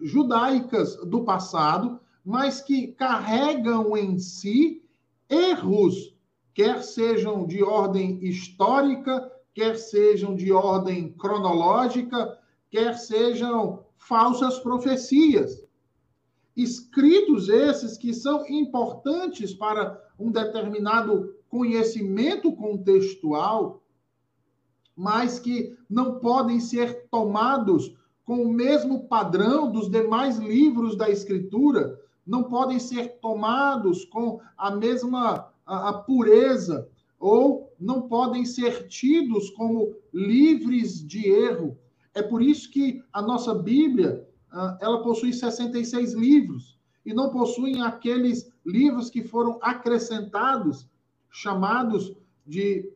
judaicas 0.00 0.96
do 1.06 1.24
passado, 1.24 2.00
mas 2.24 2.60
que 2.60 2.88
carregam 2.88 3.96
em 3.96 4.18
si 4.18 4.82
erros, 5.28 6.14
quer 6.54 6.82
sejam 6.82 7.46
de 7.46 7.62
ordem 7.62 8.18
histórica, 8.22 9.30
quer 9.54 9.76
sejam 9.76 10.34
de 10.34 10.52
ordem 10.52 11.12
cronológica, 11.12 12.38
quer 12.70 12.96
sejam 12.96 13.84
falsas 13.96 14.58
profecias. 14.58 15.64
Escritos 16.56 17.48
esses 17.48 17.96
que 17.96 18.12
são 18.12 18.46
importantes 18.48 19.54
para 19.54 20.02
um 20.18 20.30
determinado 20.30 21.34
conhecimento 21.48 22.52
contextual, 22.52 23.79
mas 25.00 25.38
que 25.38 25.74
não 25.88 26.18
podem 26.18 26.60
ser 26.60 27.06
tomados 27.10 27.96
com 28.22 28.42
o 28.42 28.52
mesmo 28.52 29.08
padrão 29.08 29.72
dos 29.72 29.90
demais 29.90 30.36
livros 30.36 30.94
da 30.94 31.08
Escritura, 31.08 31.98
não 32.26 32.44
podem 32.44 32.78
ser 32.78 33.18
tomados 33.18 34.04
com 34.04 34.42
a 34.58 34.70
mesma 34.70 35.48
a, 35.64 35.88
a 35.88 35.92
pureza, 35.94 36.86
ou 37.18 37.72
não 37.80 38.02
podem 38.02 38.44
ser 38.44 38.88
tidos 38.88 39.48
como 39.48 39.94
livres 40.12 41.02
de 41.02 41.26
erro. 41.26 41.78
É 42.12 42.22
por 42.22 42.42
isso 42.42 42.70
que 42.70 43.02
a 43.10 43.22
nossa 43.22 43.54
Bíblia 43.54 44.28
ah, 44.52 44.76
ela 44.82 45.02
possui 45.02 45.32
66 45.32 46.12
livros 46.12 46.78
e 47.06 47.14
não 47.14 47.30
possuem 47.30 47.80
aqueles 47.80 48.52
livros 48.66 49.08
que 49.08 49.22
foram 49.22 49.58
acrescentados, 49.62 50.86
chamados 51.30 52.14
de 52.46 52.92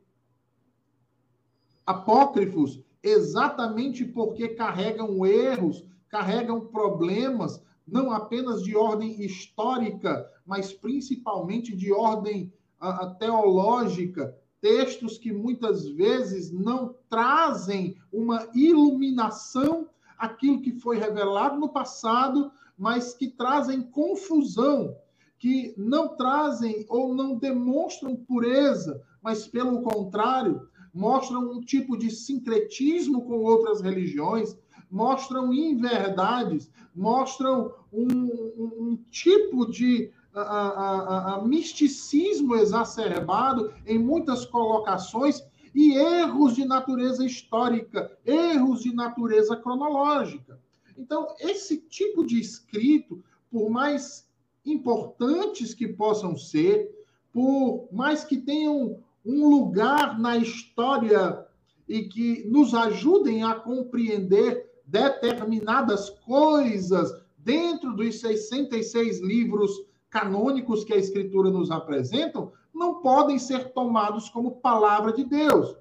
apócrifos, 1.87 2.81
exatamente 3.03 4.05
porque 4.05 4.49
carregam 4.49 5.25
erros, 5.27 5.85
carregam 6.09 6.61
problemas, 6.61 7.63
não 7.87 8.11
apenas 8.11 8.63
de 8.63 8.77
ordem 8.77 9.23
histórica, 9.23 10.27
mas 10.47 10.73
principalmente 10.73 11.77
de 11.77 11.93
ordem 11.93 12.53
uh, 12.81 13.15
teológica, 13.19 14.35
textos 14.61 15.19
que 15.19 15.33
muitas 15.33 15.87
vezes 15.87 16.51
não 16.51 16.95
trazem 17.11 17.97
uma 18.11 18.49
iluminação 18.55 19.89
aquilo 20.17 20.63
que 20.63 20.73
foi 20.81 20.99
revelado 20.99 21.59
no 21.61 21.69
passado, 21.69 22.51
mas 22.79 23.13
que 23.13 23.29
trazem 23.29 23.83
confusão, 23.83 24.97
que 25.39 25.75
não 25.77 26.17
trazem 26.17 26.87
ou 26.89 27.15
não 27.15 27.37
demonstram 27.37 28.17
pureza, 28.17 29.03
mas 29.23 29.47
pelo 29.47 29.83
contrário, 29.83 30.67
mostram 30.95 31.51
um 31.51 31.61
tipo 31.61 31.97
de 31.97 32.11
sincretismo 32.11 33.23
com 33.23 33.41
outras 33.41 33.81
religiões, 33.81 34.57
mostram 34.91 35.53
inverdades, 35.53 36.71
mostram 36.95 37.75
um, 37.93 38.07
um, 38.07 38.73
um 38.79 38.99
tipo 39.11 39.69
de 39.69 40.13
a, 40.33 40.41
a, 40.41 41.35
a, 41.35 41.45
misticismo 41.45 42.57
exacerbado 42.57 43.73
em 43.87 43.99
muitas 43.99 44.45
colocações 44.45 45.45
e 45.75 45.97
erros 45.97 46.55
de 46.55 46.65
natureza 46.65 47.25
histórica, 47.25 48.17
erros 48.25 48.83
de 48.83 48.93
natureza 48.95 49.57
cronológica. 49.57 50.61
Então, 50.97 51.35
esse 51.41 51.79
tipo 51.79 52.25
de 52.25 52.39
escrito, 52.41 53.23
por 53.51 53.69
mais 53.71 54.29
importantes 54.65 55.75
que 55.75 55.89
possam 55.89 56.37
ser, 56.37 56.91
por 57.33 57.89
mais 57.93 58.25
que 58.25 58.37
tenham 58.37 59.03
um 59.25 59.49
lugar 59.49 60.19
na 60.19 60.37
história 60.37 61.45
e 61.89 62.03
que 62.03 62.45
nos 62.47 62.75
ajudem 62.75 63.43
a 63.43 63.55
compreender 63.55 64.71
determinadas 64.87 66.11
coisas 66.11 67.11
dentro 67.39 67.95
dos 67.95 68.21
66 68.21 69.21
livros 69.21 69.71
canônicos 70.11 70.85
que 70.85 70.93
a 70.93 70.99
Escritura 70.99 71.51
nos 71.51 71.71
apresentam, 71.71 72.53
não 72.73 73.01
podem 73.01 73.39
ser 73.39 73.73
tomados 73.73 74.29
como 74.29 74.61
palavra 74.61 75.13
de 75.13 75.25
Deus, 75.25 75.77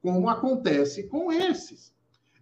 como 0.00 0.28
acontece 0.28 1.04
com 1.08 1.32
esses. 1.32 1.92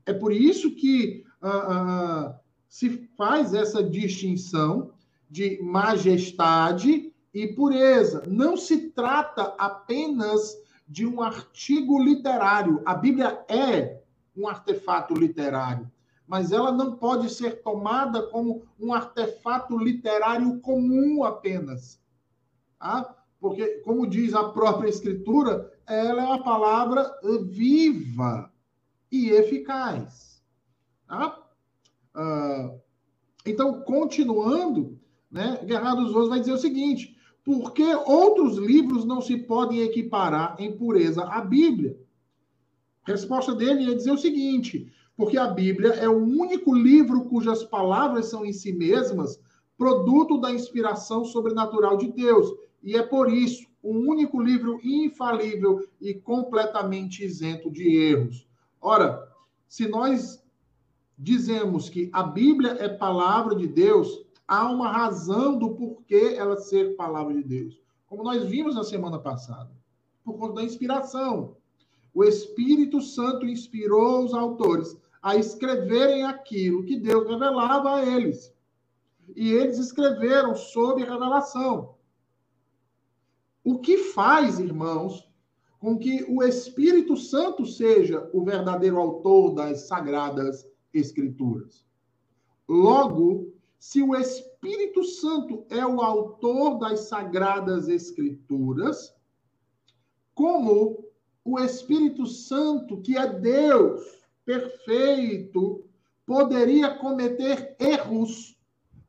É 0.05 0.13
por 0.13 0.33
isso 0.33 0.75
que 0.75 1.25
uh, 1.43 2.29
uh, 2.29 2.35
se 2.69 3.09
faz 3.17 3.55
essa 3.55 3.83
distinção 3.83 4.93
de 5.31 5.61
majestade 5.63 7.12
e 7.33 7.49
pureza. 7.49 8.25
Não 8.27 8.57
se 8.57 8.91
trata 8.91 9.55
apenas 9.59 10.57
de 10.87 11.07
um 11.07 11.23
artigo 11.23 12.03
literário. 12.03 12.83
A 12.85 12.95
Bíblia 12.95 13.45
é 13.49 14.01
um 14.37 14.49
artefato 14.49 15.15
literário, 15.15 15.91
mas 16.27 16.53
ela 16.53 16.73
não 16.73 16.97
pode 16.97 17.31
ser 17.31 17.63
tomada 17.63 18.23
como 18.29 18.65
um 18.79 18.93
artefato 18.93 19.77
literário 19.77 20.61
comum 20.61 21.25
apenas. 21.25 22.01
Tá? 22.79 23.23
porque, 23.43 23.67
como 23.81 24.07
diz 24.07 24.33
a 24.35 24.51
própria 24.51 24.89
Escritura, 24.89 25.77
ela 25.85 26.23
é 26.23 26.27
uma 26.27 26.45
palavra 26.45 27.13
viva 27.51 28.51
e 29.11 29.31
eficaz. 29.31 30.41
Tá? 31.09 31.37
Uh, 32.15 32.81
então, 33.45 33.83
continuando, 33.83 34.97
né, 35.29 35.59
Guerra 35.65 35.97
dos 35.97 36.15
Ouros 36.15 36.29
vai 36.29 36.39
dizer 36.39 36.53
o 36.53 36.59
seguinte: 36.59 37.19
por 37.45 37.73
que 37.73 37.95
outros 37.95 38.57
livros 38.57 39.05
não 39.05 39.21
se 39.21 39.37
podem 39.37 39.81
equiparar 39.81 40.57
em 40.59 40.77
pureza 40.77 41.25
à 41.25 41.41
Bíblia? 41.41 41.99
A 43.05 43.11
resposta 43.11 43.55
dele 43.55 43.91
é 43.91 43.95
dizer 43.95 44.13
o 44.13 44.19
seguinte: 44.19 44.93
porque 45.17 45.37
a 45.37 45.49
Bíblia 45.49 45.91
é 45.95 46.09
o 46.09 46.25
único 46.25 46.75
livro 46.75 47.25
cujas 47.25 47.65
palavras 47.65 48.27
são 48.27 48.45
em 48.45 48.53
si 48.53 48.73
mesmas 48.73 49.41
produto 49.77 50.41
da 50.41 50.53
inspiração 50.53 51.25
sobrenatural 51.25 51.97
de 51.97 52.13
Deus 52.13 52.53
e 52.83 52.97
é 52.97 53.03
por 53.03 53.33
isso 53.33 53.67
o 53.83 53.91
único 53.91 54.41
livro 54.41 54.79
infalível 54.85 55.85
e 56.01 56.15
completamente 56.15 57.25
isento 57.25 57.69
de 57.69 57.97
erros. 57.97 58.47
Ora, 58.81 59.29
se 59.67 59.89
nós 59.89 60.41
dizemos 61.19 61.89
que 61.89 62.09
a 62.13 62.23
Bíblia 62.23 62.77
é 62.79 62.89
palavra 62.89 63.57
de 63.57 63.67
Deus, 63.67 64.25
há 64.53 64.71
uma 64.71 64.93
razão 64.93 65.59
do 65.59 65.71
porquê 65.71 66.35
ela 66.37 66.59
ser 66.59 66.95
palavra 66.95 67.33
de 67.33 67.43
Deus. 67.43 67.81
Como 68.07 68.23
nós 68.23 68.45
vimos 68.45 68.75
na 68.75 68.85
semana 68.85 69.19
passada, 69.19 69.71
por 70.23 70.37
conta 70.37 70.57
da 70.57 70.63
inspiração. 70.63 71.57
O 72.13 72.23
Espírito 72.23 73.01
Santo 73.01 73.47
inspirou 73.47 74.23
os 74.23 74.35
autores 74.35 74.95
a 75.23 75.37
escreverem 75.37 76.25
aquilo 76.25 76.85
que 76.85 76.99
Deus 76.99 77.27
revelava 77.27 77.95
a 77.95 78.05
eles. 78.05 78.55
E 79.35 79.53
eles 79.53 79.79
escreveram 79.79 80.55
sob 80.55 81.03
revelação. 81.03 81.95
O 83.65 83.79
que 83.79 83.97
faz, 83.97 84.61
irmãos, 84.61 85.27
com 85.81 85.99
que 85.99 86.27
o 86.29 86.43
Espírito 86.43 87.17
Santo 87.17 87.65
seja 87.65 88.29
o 88.35 88.45
verdadeiro 88.45 88.99
autor 88.99 89.55
das 89.55 89.87
sagradas 89.89 90.69
Escrituras? 90.93 91.87
Logo, 92.69 93.52
se 93.83 94.01
o 94.01 94.15
Espírito 94.15 95.03
Santo 95.03 95.67
é 95.69 95.85
o 95.85 96.01
autor 96.01 96.79
das 96.79 97.01
sagradas 97.01 97.89
Escrituras, 97.89 99.13
como 100.37 101.05
o 101.45 101.59
Espírito 101.59 102.25
Santo, 102.25 103.03
que 103.03 103.19
é 103.19 103.27
Deus 103.27 104.01
perfeito, 104.45 105.85
poderia 106.25 106.95
cometer 106.95 107.75
erros, 107.81 108.57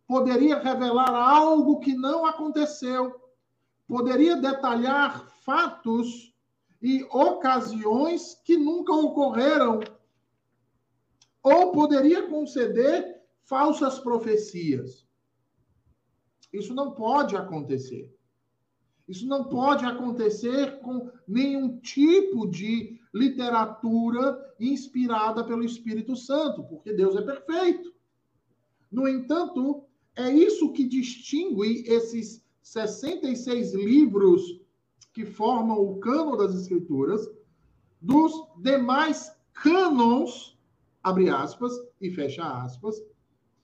poderia 0.07 0.57
revelar 0.57 1.13
algo 1.13 1.79
que 1.79 1.93
não 1.93 2.25
aconteceu 2.25 3.21
poderia 3.87 4.37
detalhar 4.37 5.29
fatos 5.45 6.33
e 6.81 7.03
ocasiões 7.11 8.41
que 8.43 8.57
nunca 8.57 8.91
ocorreram, 8.91 9.81
ou 11.43 11.71
poderia 11.71 12.27
conceder 12.27 13.12
falsas 13.45 13.99
profecias. 13.99 15.07
Isso 16.51 16.73
não 16.73 16.91
pode 16.91 17.35
acontecer. 17.35 18.13
Isso 19.07 19.27
não 19.27 19.43
pode 19.45 19.83
acontecer 19.85 20.79
com 20.79 21.09
nenhum 21.27 21.77
tipo 21.79 22.47
de 22.47 22.99
literatura 23.13 24.55
inspirada 24.59 25.43
pelo 25.43 25.63
Espírito 25.63 26.15
Santo, 26.15 26.63
porque 26.63 26.93
Deus 26.93 27.15
é 27.15 27.21
perfeito. 27.21 27.93
No 28.91 29.07
entanto, 29.07 29.85
é 30.15 30.31
isso 30.31 30.71
que 30.71 30.87
distingue 30.87 31.83
esses 31.87 32.45
66 32.61 33.73
livros 33.73 34.61
que 35.11 35.25
formam 35.25 35.79
o 35.79 35.99
cano 35.99 36.37
das 36.37 36.55
Escrituras, 36.55 37.29
dos 38.01 38.33
demais 38.57 39.35
cânons, 39.53 40.57
abre 41.01 41.29
aspas 41.29 41.73
e 42.01 42.09
fecha 42.09 42.43
aspas, 42.63 42.95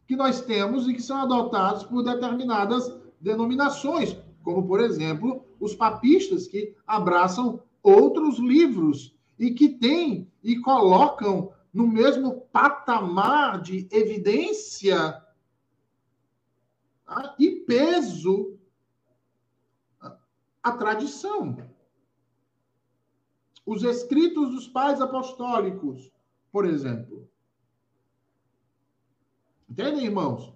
que 0.10 0.16
nós 0.16 0.42
temos 0.42 0.88
e 0.88 0.94
que 0.96 1.04
são 1.04 1.18
adotados 1.18 1.84
por 1.84 2.02
determinadas 2.02 2.92
denominações, 3.22 4.18
como, 4.42 4.66
por 4.66 4.80
exemplo, 4.80 5.46
os 5.60 5.76
papistas, 5.76 6.48
que 6.48 6.76
abraçam 6.88 7.62
outros 7.84 8.40
livros 8.40 9.16
e 9.38 9.52
que 9.52 9.70
têm 9.70 10.28
e 10.44 10.60
colocam 10.62 11.54
no 11.72 11.86
mesmo 11.86 12.42
patamar 12.52 13.62
de 13.62 13.88
evidência 13.92 15.24
tá? 17.06 17.36
e 17.38 17.52
peso 17.52 18.58
a 20.64 20.72
tradição. 20.72 21.56
Os 23.64 23.84
escritos 23.84 24.50
dos 24.50 24.68
pais 24.68 25.00
apostólicos, 25.00 26.12
por 26.52 26.66
exemplo. 26.66 27.29
Entendem, 29.70 30.06
irmãos? 30.06 30.54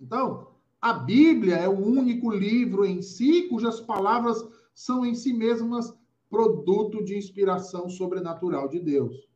Então, 0.00 0.54
a 0.80 0.92
Bíblia 0.92 1.56
é 1.56 1.68
o 1.68 1.78
único 1.78 2.30
livro 2.30 2.84
em 2.84 3.02
si 3.02 3.48
cujas 3.48 3.80
palavras 3.80 4.42
são 4.74 5.04
em 5.04 5.14
si 5.14 5.32
mesmas 5.32 5.94
produto 6.28 7.04
de 7.04 7.16
inspiração 7.16 7.88
sobrenatural 7.88 8.68
de 8.68 8.80
Deus. 8.80 9.28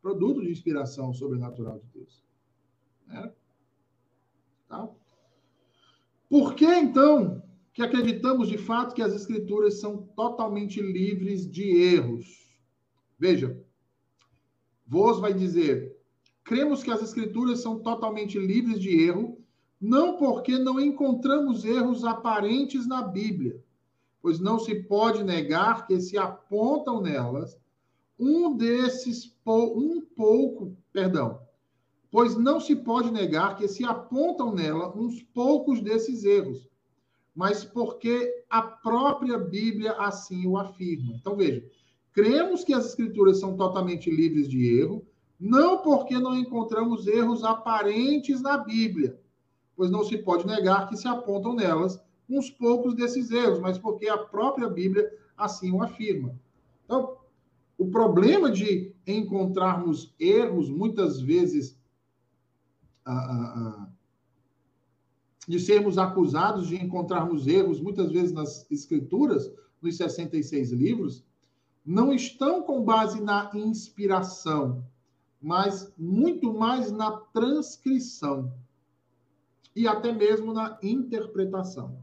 Produto 0.00 0.40
de 0.40 0.50
inspiração 0.50 1.12
sobrenatural 1.12 1.78
de 1.80 1.86
Deus. 1.88 2.24
Né? 3.06 3.32
Tá? 4.68 4.88
Por 6.28 6.54
que, 6.54 6.66
então, 6.66 7.42
que 7.72 7.82
acreditamos 7.82 8.48
de 8.48 8.56
fato 8.56 8.94
que 8.94 9.02
as 9.02 9.14
escrituras 9.14 9.80
são 9.80 9.98
totalmente 10.16 10.80
livres 10.80 11.48
de 11.48 11.76
erros. 11.76 12.50
Veja, 13.18 13.62
Vos 14.86 15.18
vai 15.18 15.34
dizer: 15.34 15.95
cremos 16.46 16.82
que 16.82 16.90
as 16.90 17.02
escrituras 17.02 17.60
são 17.60 17.80
totalmente 17.80 18.38
livres 18.38 18.80
de 18.80 19.02
erro, 19.02 19.38
não 19.78 20.16
porque 20.16 20.58
não 20.58 20.80
encontramos 20.80 21.64
erros 21.64 22.04
aparentes 22.04 22.86
na 22.86 23.02
Bíblia, 23.02 23.62
pois 24.22 24.40
não 24.40 24.58
se 24.58 24.74
pode 24.74 25.22
negar 25.22 25.86
que 25.86 26.00
se 26.00 26.16
apontam 26.16 27.02
nelas 27.02 27.58
um 28.18 28.56
desses 28.56 29.36
um 29.46 30.00
pouco, 30.00 30.74
perdão, 30.90 31.40
pois 32.10 32.34
não 32.34 32.58
se 32.58 32.74
pode 32.74 33.10
negar 33.10 33.56
que 33.56 33.68
se 33.68 33.84
apontam 33.84 34.54
nela 34.54 34.96
uns 34.96 35.22
poucos 35.22 35.82
desses 35.82 36.24
erros 36.24 36.66
mas 37.36 37.62
porque 37.62 38.44
a 38.48 38.62
própria 38.62 39.36
Bíblia 39.38 39.92
assim 39.92 40.46
o 40.46 40.56
afirma. 40.56 41.12
Então, 41.14 41.36
veja, 41.36 41.62
cremos 42.10 42.64
que 42.64 42.72
as 42.72 42.86
Escrituras 42.86 43.38
são 43.38 43.58
totalmente 43.58 44.10
livres 44.10 44.48
de 44.48 44.80
erro, 44.80 45.06
não 45.38 45.78
porque 45.78 46.18
não 46.18 46.34
encontramos 46.34 47.06
erros 47.06 47.44
aparentes 47.44 48.40
na 48.40 48.56
Bíblia, 48.58 49.20
pois 49.76 49.90
não 49.90 50.04
se 50.04 50.16
pode 50.18 50.46
negar 50.46 50.88
que 50.88 50.96
se 50.96 51.06
apontam 51.06 51.54
nelas 51.54 52.00
uns 52.28 52.50
poucos 52.50 52.94
desses 52.94 53.30
erros, 53.30 53.60
mas 53.60 53.78
porque 53.78 54.08
a 54.08 54.18
própria 54.18 54.68
Bíblia 54.68 55.10
assim 55.36 55.70
o 55.70 55.82
afirma. 55.82 56.34
Então, 56.84 57.18
o 57.78 57.88
problema 57.88 58.50
de 58.50 58.94
encontrarmos 59.06 60.14
erros, 60.18 60.70
muitas 60.70 61.20
vezes, 61.20 61.78
de 65.46 65.60
sermos 65.60 65.98
acusados 65.98 66.66
de 66.66 66.76
encontrarmos 66.82 67.46
erros, 67.46 67.80
muitas 67.80 68.10
vezes 68.10 68.32
nas 68.32 68.68
escrituras, 68.70 69.52
nos 69.80 69.96
66 69.96 70.72
livros, 70.72 71.24
não 71.84 72.12
estão 72.12 72.62
com 72.62 72.82
base 72.82 73.20
na 73.20 73.50
inspiração, 73.54 74.84
mas 75.46 75.94
muito 75.96 76.52
mais 76.52 76.90
na 76.90 77.12
transcrição 77.32 78.52
e 79.76 79.86
até 79.86 80.10
mesmo 80.10 80.52
na 80.52 80.76
interpretação. 80.82 82.02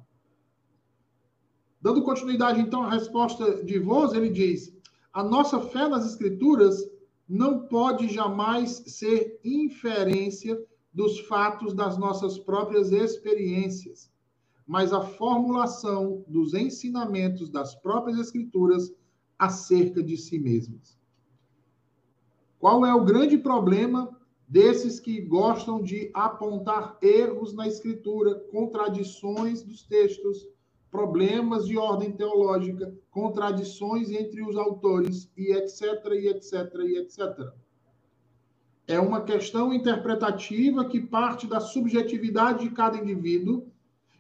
Dando 1.82 2.03
continuidade, 2.03 2.62
então, 2.62 2.84
à 2.84 2.91
resposta 2.91 3.62
de 3.65 3.79
Vos, 3.79 4.13
ele 4.13 4.29
diz: 4.29 4.73
a 5.12 5.21
nossa 5.21 5.60
fé 5.60 5.89
nas 5.89 6.06
Escrituras 6.06 6.89
não 7.27 7.67
pode 7.67 8.08
jamais 8.08 8.82
ser 8.88 9.41
inferência 9.43 10.58
dos 10.93 11.19
fatos 11.19 11.73
das 11.73 11.97
nossas 11.97 12.39
próprias 12.39 12.93
experiências, 12.93 14.10
mas 14.65 14.93
a 14.93 15.01
formulação 15.01 16.23
dos 16.29 16.53
ensinamentos 16.53 17.49
das 17.49 17.75
próprias 17.75 18.17
Escrituras 18.17 18.89
acerca 19.38 20.01
de 20.01 20.15
si 20.15 20.39
mesmas. 20.39 21.02
Qual 22.63 22.86
é 22.86 22.95
o 22.95 23.04
grande 23.04 23.38
problema 23.38 24.10
desses 24.47 24.97
que 24.97 25.19
gostam 25.19 25.84
de 25.84 26.10
apontar 26.13 26.97
erros 27.02 27.54
na 27.54 27.67
Escritura, 27.67 28.36
contradições 28.49 29.62
dos 29.62 29.84
textos, 29.84 30.47
problemas 30.89 31.65
de 31.65 31.78
ordem 31.78 32.13
teológica, 32.13 32.97
contradições 33.12 34.12
entre 34.12 34.41
os 34.41 34.56
autores 34.56 35.30
e 35.36 35.52
etc, 35.52 36.06
e 36.13 36.30
etc, 36.30 36.73
e 36.86 36.99
etc? 36.99 37.52
É 38.88 38.97
uma 38.97 39.19
questão 39.26 39.73
interpretativa 39.73 40.86
que 40.86 41.02
parte 41.02 41.45
da 41.45 41.60
subjetividade 41.60 42.63
de 42.63 42.73
cada 42.73 42.97
indivíduo, 42.97 43.67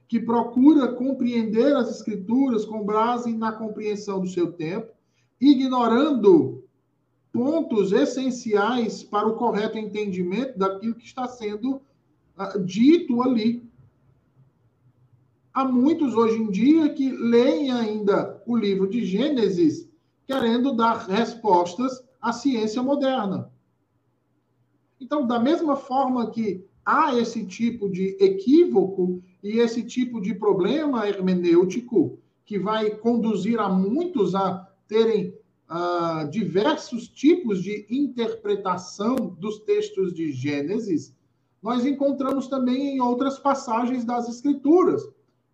que 0.05 0.19
procura 0.19 0.91
compreender 0.91 1.73
as 1.77 1.89
escrituras 1.89 2.65
com 2.65 2.83
base 2.83 3.31
na 3.33 3.53
compreensão 3.53 4.19
do 4.19 4.27
seu 4.27 4.51
tempo, 4.51 4.91
ignorando 5.39 6.62
pontos 7.33 7.91
essenciais 7.91 9.03
para 9.03 9.27
o 9.27 9.33
correto 9.33 9.77
entendimento 9.77 10.57
daquilo 10.57 10.93
que 10.93 11.05
está 11.05 11.27
sendo 11.27 11.81
uh, 12.37 12.63
dito 12.63 13.23
ali. 13.23 13.67
Há 15.51 15.65
muitos 15.65 16.13
hoje 16.13 16.37
em 16.37 16.51
dia 16.51 16.93
que 16.93 17.11
leem 17.11 17.71
ainda 17.71 18.41
o 18.45 18.55
livro 18.55 18.87
de 18.87 19.03
Gênesis 19.03 19.89
querendo 20.27 20.75
dar 20.75 21.07
respostas 21.07 22.03
à 22.21 22.31
ciência 22.31 22.81
moderna. 22.83 23.51
Então, 25.01 25.25
da 25.25 25.39
mesma 25.39 25.75
forma 25.75 26.29
que 26.29 26.63
há 26.85 27.15
esse 27.15 27.45
tipo 27.45 27.89
de 27.89 28.15
equívoco 28.19 29.21
e 29.41 29.59
esse 29.59 29.83
tipo 29.83 30.21
de 30.21 30.33
problema 30.35 31.07
hermenêutico 31.07 32.17
que 32.45 32.59
vai 32.59 32.91
conduzir 32.91 33.59
a 33.59 33.67
muitos 33.67 34.35
a 34.35 34.69
terem 34.87 35.35
uh, 35.73 36.29
diversos 36.29 37.07
tipos 37.07 37.63
de 37.63 37.87
interpretação 37.89 39.15
dos 39.15 39.59
textos 39.59 40.13
de 40.13 40.31
Gênesis, 40.31 41.15
nós 41.61 41.85
encontramos 41.85 42.47
também 42.47 42.95
em 42.95 43.01
outras 43.01 43.39
passagens 43.39 44.05
das 44.05 44.29
Escrituras, 44.29 45.07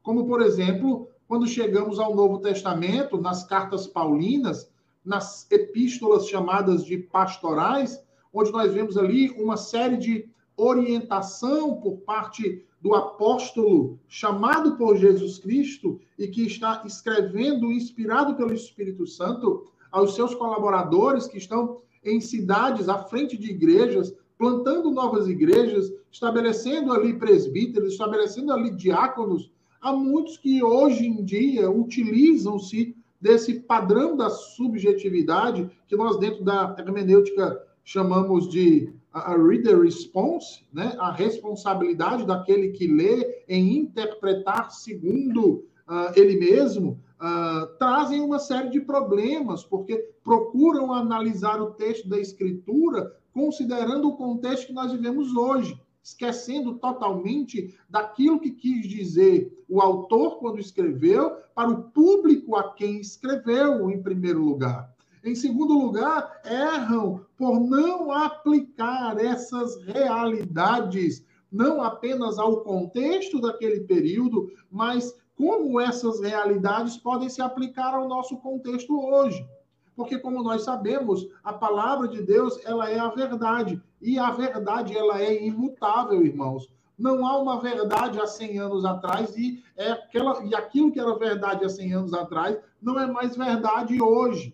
como, 0.04 0.26
por 0.26 0.42
exemplo, 0.42 1.08
quando 1.28 1.48
chegamos 1.48 2.00
ao 2.00 2.16
Novo 2.16 2.40
Testamento, 2.40 3.22
nas 3.22 3.44
cartas 3.46 3.88
paulinas, 3.88 4.70
nas 5.06 5.50
epístolas 5.52 6.28
chamadas 6.28 6.84
de 6.84 6.98
pastorais, 6.98 8.04
onde 8.34 8.52
nós 8.52 8.74
vemos 8.74 8.98
ali 8.98 9.30
uma 9.32 9.56
série 9.56 9.98
de 9.98 10.30
orientação 10.58 11.80
por 11.80 11.98
parte 12.00 12.66
do 12.82 12.94
apóstolo 12.96 14.00
chamado 14.08 14.76
por 14.76 14.98
Jesus 14.98 15.38
Cristo 15.38 16.00
e 16.18 16.28
que 16.28 16.46
está 16.46 16.84
escrevendo, 16.86 17.72
inspirado 17.72 18.36
pelo 18.36 18.54
Espírito 18.54 19.06
Santo, 19.06 19.72
aos 19.92 20.16
seus 20.16 20.36
colaboradores 20.36 21.28
que 21.28 21.38
estão 21.38 21.78
em 22.04 22.22
cidades 22.22 22.88
à 22.88 22.98
frente 23.00 23.38
de 23.38 23.52
igrejas, 23.52 24.14
plantando 24.38 24.92
novas 24.92 25.28
igrejas, 25.28 25.92
estabelecendo 26.12 26.94
ali 26.94 27.14
presbíteros, 27.14 27.94
estabelecendo 27.94 28.54
ali 28.54 28.72
diáconos. 28.72 29.52
Há 29.82 29.92
muitos 29.94 30.38
que 30.38 30.64
hoje 30.64 31.06
em 31.06 31.24
dia 31.24 31.70
utilizam-se 31.70 32.96
desse 33.20 33.60
padrão 33.60 34.16
da 34.16 34.30
subjetividade 34.30 35.70
que 35.88 35.96
nós 35.96 36.18
dentro 36.18 36.44
da 36.44 36.76
hermenêutica 36.78 37.62
chamamos 37.84 38.50
de 38.50 38.94
a 39.12 39.36
reader 39.36 39.82
response, 39.82 40.64
né? 40.72 40.96
a 41.00 41.12
responsabilidade 41.12 42.26
daquele 42.26 42.70
que 42.70 42.88
lê 42.88 43.44
em 43.48 43.78
interpretar 43.78 44.72
segundo 44.72 45.66
uh, 45.88 46.12
ele 46.16 46.38
mesmo, 46.38 47.00
uh, 47.20 47.68
trazem 47.78 48.22
uma 48.22 48.40
série 48.40 48.70
de 48.70 48.82
problemas, 48.82 49.64
porque 49.64 49.98
procuram 50.24 50.94
analisar 50.94 51.62
o 51.62 51.72
texto 51.72 52.08
da 52.08 52.20
Escritura 52.20 53.16
considerando 53.34 54.10
o 54.10 54.18
contexto 54.18 54.68
que 54.68 54.74
nós 54.74 54.92
vivemos 54.92 55.36
hoje, 55.36 55.80
esquecendo 56.04 56.76
totalmente 56.76 57.78
daquilo 57.90 58.40
que 58.40 58.52
quis 58.52 58.88
dizer 58.88 59.64
o 59.68 59.82
autor 59.82 60.40
quando 60.40 60.60
escreveu 60.60 61.38
para 61.54 61.70
o 61.70 61.84
público 61.84 62.56
a 62.56 62.74
quem 62.74 63.00
escreveu, 63.00 63.90
em 63.92 64.02
primeiro 64.02 64.44
lugar. 64.44 64.94
Em 65.24 65.36
segundo 65.36 65.78
lugar, 65.78 66.42
erram 66.46 67.26
por 67.38 67.60
não 67.60 68.12
aplicar 68.12 69.20
essas 69.20 69.82
realidades 69.84 71.24
não 71.52 71.82
apenas 71.82 72.38
ao 72.38 72.62
contexto 72.62 73.42
daquele 73.42 73.82
período, 73.82 74.52
mas 74.70 75.16
como 75.40 75.80
essas 75.80 76.20
realidades 76.20 76.98
podem 76.98 77.30
se 77.30 77.42
aplicar 77.42 77.96
ao 77.96 78.10
nosso 78.10 78.36
contexto 78.36 79.00
hoje. 79.00 79.48
Porque 79.96 80.20
como 80.20 80.44
nós 80.44 80.64
sabemos, 80.64 81.30
a 81.42 81.54
palavra 81.54 82.10
de 82.10 82.22
Deus, 82.22 82.60
ela 82.66 82.90
é 82.90 83.00
a 83.00 83.08
verdade, 83.08 83.82
e 84.02 84.20
a 84.20 84.32
verdade 84.32 84.98
ela 84.98 85.22
é 85.22 85.42
imutável, 85.42 86.26
irmãos. 86.26 86.70
Não 86.98 87.26
há 87.26 87.38
uma 87.42 87.58
verdade 87.62 88.20
há 88.20 88.28
100 88.28 88.60
anos 88.60 88.84
atrás 88.84 89.34
e 89.38 89.64
é 89.78 89.92
aquela 89.92 90.44
e 90.44 90.54
aquilo 90.54 90.92
que 90.92 91.00
era 91.00 91.18
verdade 91.18 91.64
há 91.64 91.70
100 91.70 91.94
anos 91.94 92.14
atrás 92.14 92.60
não 92.82 93.00
é 93.00 93.08
mais 93.08 93.38
verdade 93.38 94.02
hoje. 94.02 94.54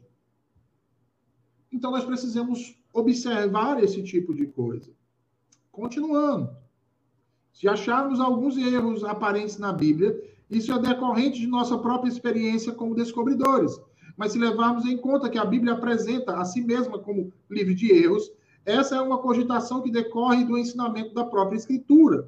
Então, 1.71 1.89
nós 1.89 2.05
precisamos 2.05 2.79
observar 2.93 3.83
esse 3.83 4.03
tipo 4.03 4.35
de 4.35 4.45
coisa. 4.45 4.91
Continuando. 5.71 6.55
Se 7.51 7.67
acharmos 7.67 8.19
alguns 8.19 8.55
erros 8.55 9.03
aparentes 9.03 9.57
na 9.57 9.73
Bíblia, 9.73 10.34
isso 10.49 10.71
é 10.71 10.79
decorrente 10.79 11.39
de 11.39 11.47
nossa 11.47 11.77
própria 11.77 12.09
experiência 12.09 12.71
como 12.71 12.95
descobridores. 12.95 13.79
Mas 14.17 14.31
se 14.31 14.39
levarmos 14.39 14.85
em 14.85 14.97
conta 14.97 15.29
que 15.29 15.37
a 15.37 15.45
Bíblia 15.45 15.73
apresenta 15.73 16.37
a 16.37 16.45
si 16.45 16.61
mesma 16.61 16.99
como 16.99 17.33
livre 17.49 17.73
de 17.73 17.91
erros, 17.91 18.31
essa 18.65 18.95
é 18.95 19.01
uma 19.01 19.17
cogitação 19.17 19.81
que 19.81 19.91
decorre 19.91 20.43
do 20.45 20.57
ensinamento 20.57 21.13
da 21.13 21.23
própria 21.23 21.57
Escritura. 21.57 22.27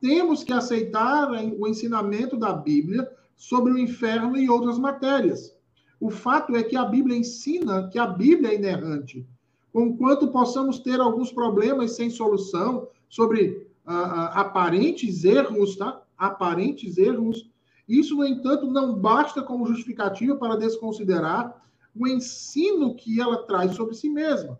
Temos 0.00 0.44
que 0.44 0.52
aceitar 0.52 1.30
o 1.30 1.66
ensinamento 1.66 2.36
da 2.36 2.52
Bíblia 2.52 3.08
sobre 3.36 3.72
o 3.72 3.78
inferno 3.78 4.36
e 4.36 4.50
outras 4.50 4.78
matérias. 4.78 5.56
O 6.00 6.10
fato 6.10 6.54
é 6.54 6.62
que 6.62 6.76
a 6.76 6.84
Bíblia 6.84 7.16
ensina 7.16 7.88
que 7.88 7.98
a 7.98 8.06
Bíblia 8.06 8.52
é 8.52 8.54
inerrante. 8.56 9.26
Conquanto 9.72 10.28
possamos 10.28 10.78
ter 10.78 11.00
alguns 11.00 11.32
problemas 11.32 11.92
sem 11.92 12.10
solução 12.10 12.88
sobre 13.08 13.68
uh, 13.86 13.90
uh, 13.90 14.30
aparentes 14.34 15.24
erros, 15.24 15.76
tá? 15.76 16.02
Aparentes 16.18 16.98
erros. 16.98 17.48
Isso, 17.88 18.16
no 18.16 18.24
entanto, 18.24 18.66
não 18.66 18.94
basta 18.94 19.40
como 19.40 19.66
justificativa 19.66 20.36
para 20.36 20.56
desconsiderar 20.56 21.62
o 21.96 22.06
ensino 22.06 22.94
que 22.94 23.20
ela 23.20 23.44
traz 23.44 23.72
sobre 23.74 23.94
si 23.94 24.08
mesma, 24.08 24.58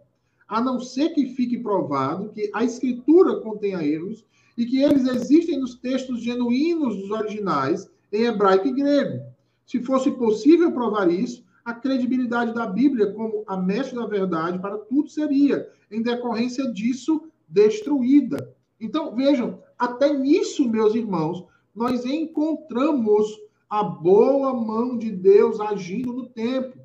a 0.48 0.60
não 0.60 0.80
ser 0.80 1.10
que 1.10 1.34
fique 1.34 1.58
provado 1.58 2.30
que 2.30 2.50
a 2.54 2.64
escritura 2.64 3.40
contenha 3.40 3.84
erros 3.84 4.24
e 4.56 4.64
que 4.64 4.82
eles 4.82 5.06
existem 5.06 5.60
nos 5.60 5.74
textos 5.74 6.22
genuínos 6.22 6.96
dos 6.96 7.10
originais 7.10 7.88
em 8.12 8.24
hebraico 8.24 8.66
e 8.66 8.72
grego. 8.72 9.22
Se 9.66 9.82
fosse 9.82 10.10
possível 10.10 10.72
provar 10.72 11.10
isso, 11.10 11.44
a 11.64 11.74
credibilidade 11.74 12.54
da 12.54 12.66
Bíblia 12.66 13.12
como 13.12 13.44
a 13.46 13.56
mestre 13.56 13.96
da 13.96 14.06
verdade 14.06 14.58
para 14.58 14.78
tudo 14.78 15.10
seria, 15.10 15.68
em 15.90 16.02
decorrência 16.02 16.72
disso, 16.72 17.28
destruída. 17.46 18.56
Então, 18.80 19.14
vejam, 19.14 19.62
até 19.78 20.12
nisso, 20.12 20.68
meus 20.68 20.94
irmãos, 20.94 21.44
nós 21.74 22.04
encontramos 22.04 23.38
a 23.70 23.84
boa 23.84 24.52
mão 24.52 24.98
de 24.98 25.10
Deus 25.10 25.60
agindo 25.60 26.12
no 26.12 26.26
tempo, 26.26 26.78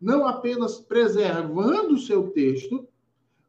não 0.00 0.26
apenas 0.26 0.78
preservando 0.78 1.94
o 1.94 1.98
seu 1.98 2.30
texto, 2.30 2.86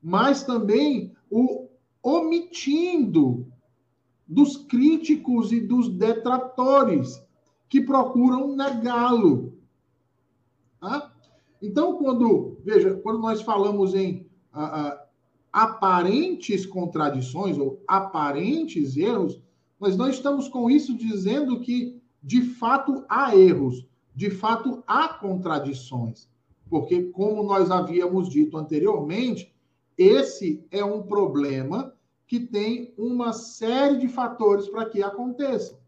mas 0.01 0.43
também 0.43 1.13
o 1.29 1.67
omitindo 2.01 3.45
dos 4.27 4.55
críticos 4.55 5.51
e 5.51 5.59
dos 5.59 5.89
detratores 5.89 7.21
que 7.67 7.81
procuram 7.81 8.55
negá-lo. 8.55 9.53
Tá? 10.79 11.11
Então, 11.61 11.97
quando, 11.97 12.57
veja, 12.63 12.93
quando 12.95 13.19
nós 13.19 13.41
falamos 13.41 13.93
em 13.93 14.25
aparentes 15.55 16.65
contradições 16.65 17.57
ou 17.57 17.81
aparentes 17.87 18.97
erros, 18.97 19.41
nós 19.79 19.95
não 19.95 20.09
estamos 20.09 20.49
com 20.49 20.69
isso 20.69 20.97
dizendo 20.97 21.61
que 21.61 22.01
de 22.21 22.41
fato 22.41 23.05
há 23.07 23.33
erros, 23.33 23.87
de 24.13 24.29
fato 24.29 24.83
há 24.85 25.07
contradições. 25.07 26.27
Porque, 26.69 27.03
como 27.03 27.41
nós 27.41 27.71
havíamos 27.71 28.27
dito 28.27 28.57
anteriormente, 28.57 29.55
esse 29.97 30.61
é 30.69 30.83
um 30.83 31.03
problema 31.03 31.95
que 32.27 32.41
tem 32.41 32.93
uma 32.97 33.31
série 33.31 33.97
de 33.97 34.09
fatores 34.09 34.67
para 34.67 34.89
que 34.89 35.01
aconteça. 35.01 35.79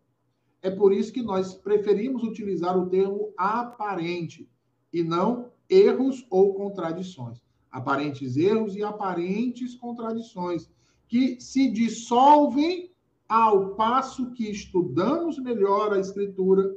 É 0.61 0.71
por 0.71 0.93
isso 0.93 1.11
que 1.11 1.21
nós 1.21 1.55
preferimos 1.55 2.23
utilizar 2.23 2.77
o 2.77 2.87
termo 2.87 3.33
aparente 3.35 4.49
e 4.93 5.03
não 5.03 5.51
erros 5.69 6.25
ou 6.29 6.53
contradições. 6.53 7.45
Aparentes 7.77 8.35
erros 8.35 8.75
e 8.75 8.81
aparentes 8.81 9.75
contradições 9.75 10.67
que 11.07 11.39
se 11.39 11.71
dissolvem 11.71 12.91
ao 13.29 13.75
passo 13.75 14.31
que 14.31 14.49
estudamos 14.49 15.37
melhor 15.37 15.93
a 15.93 15.99
Escritura, 15.99 16.75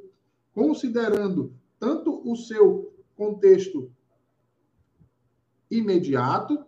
considerando 0.53 1.55
tanto 1.79 2.21
o 2.31 2.37
seu 2.37 2.93
contexto 3.17 3.91
imediato, 5.71 6.67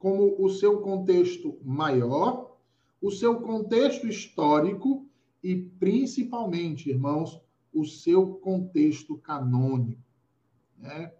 como 0.00 0.34
o 0.44 0.48
seu 0.48 0.80
contexto 0.80 1.56
maior, 1.62 2.56
o 3.00 3.08
seu 3.12 3.40
contexto 3.40 4.08
histórico 4.08 5.06
e, 5.40 5.54
principalmente, 5.54 6.90
irmãos, 6.90 7.40
o 7.72 7.84
seu 7.84 8.34
contexto 8.34 9.16
canônico. 9.16 10.02
Né? 10.76 11.12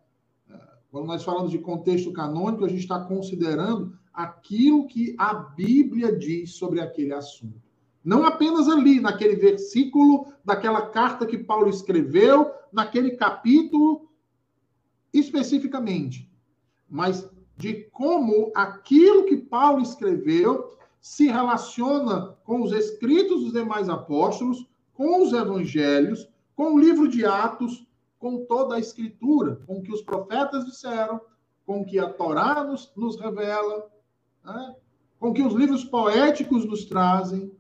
Quando 0.95 1.09
nós 1.09 1.25
falamos 1.25 1.51
de 1.51 1.59
contexto 1.59 2.13
canônico, 2.13 2.65
a 2.65 2.69
gente 2.69 2.83
está 2.83 3.01
considerando 3.01 3.99
aquilo 4.13 4.87
que 4.87 5.13
a 5.19 5.35
Bíblia 5.35 6.17
diz 6.17 6.55
sobre 6.55 6.81
aquele 6.81 7.13
assunto. 7.13 7.61
Não 8.05 8.25
apenas 8.25 8.69
ali, 8.69 9.01
naquele 9.01 9.35
versículo 9.35 10.29
daquela 10.45 10.83
carta 10.83 11.27
que 11.27 11.37
Paulo 11.37 11.69
escreveu, 11.69 12.49
naquele 12.73 13.17
capítulo 13.17 14.09
especificamente, 15.13 16.31
mas 16.89 17.29
de 17.57 17.89
como 17.91 18.53
aquilo 18.55 19.25
que 19.25 19.37
Paulo 19.37 19.83
escreveu 19.83 20.77
se 21.01 21.27
relaciona 21.27 22.37
com 22.45 22.63
os 22.63 22.71
escritos 22.71 23.43
dos 23.43 23.53
demais 23.53 23.89
apóstolos, 23.89 24.65
com 24.93 25.25
os 25.25 25.33
evangelhos, 25.33 26.29
com 26.55 26.75
o 26.75 26.79
livro 26.79 27.09
de 27.09 27.27
Atos, 27.27 27.85
com 28.25 28.47
toda 28.47 28.77
a 28.77 28.79
escritura, 28.79 29.61
com 29.67 29.81
o 29.81 29.83
que 29.83 29.93
os 29.93 30.01
profetas 30.01 30.65
disseram, 30.65 31.21
com 31.67 31.83
o 31.83 31.85
que 31.85 31.99
a 31.99 32.11
Torá 32.11 32.65
nos, 32.65 32.91
nos 32.97 33.21
revela, 33.21 33.87
né? 34.43 34.75
com 35.21 35.29
o 35.29 35.35
que 35.35 35.43
os 35.43 35.53
livros 35.53 35.85
poéticos 35.85 36.65
nos 36.65 36.87
trazem, 36.87 37.53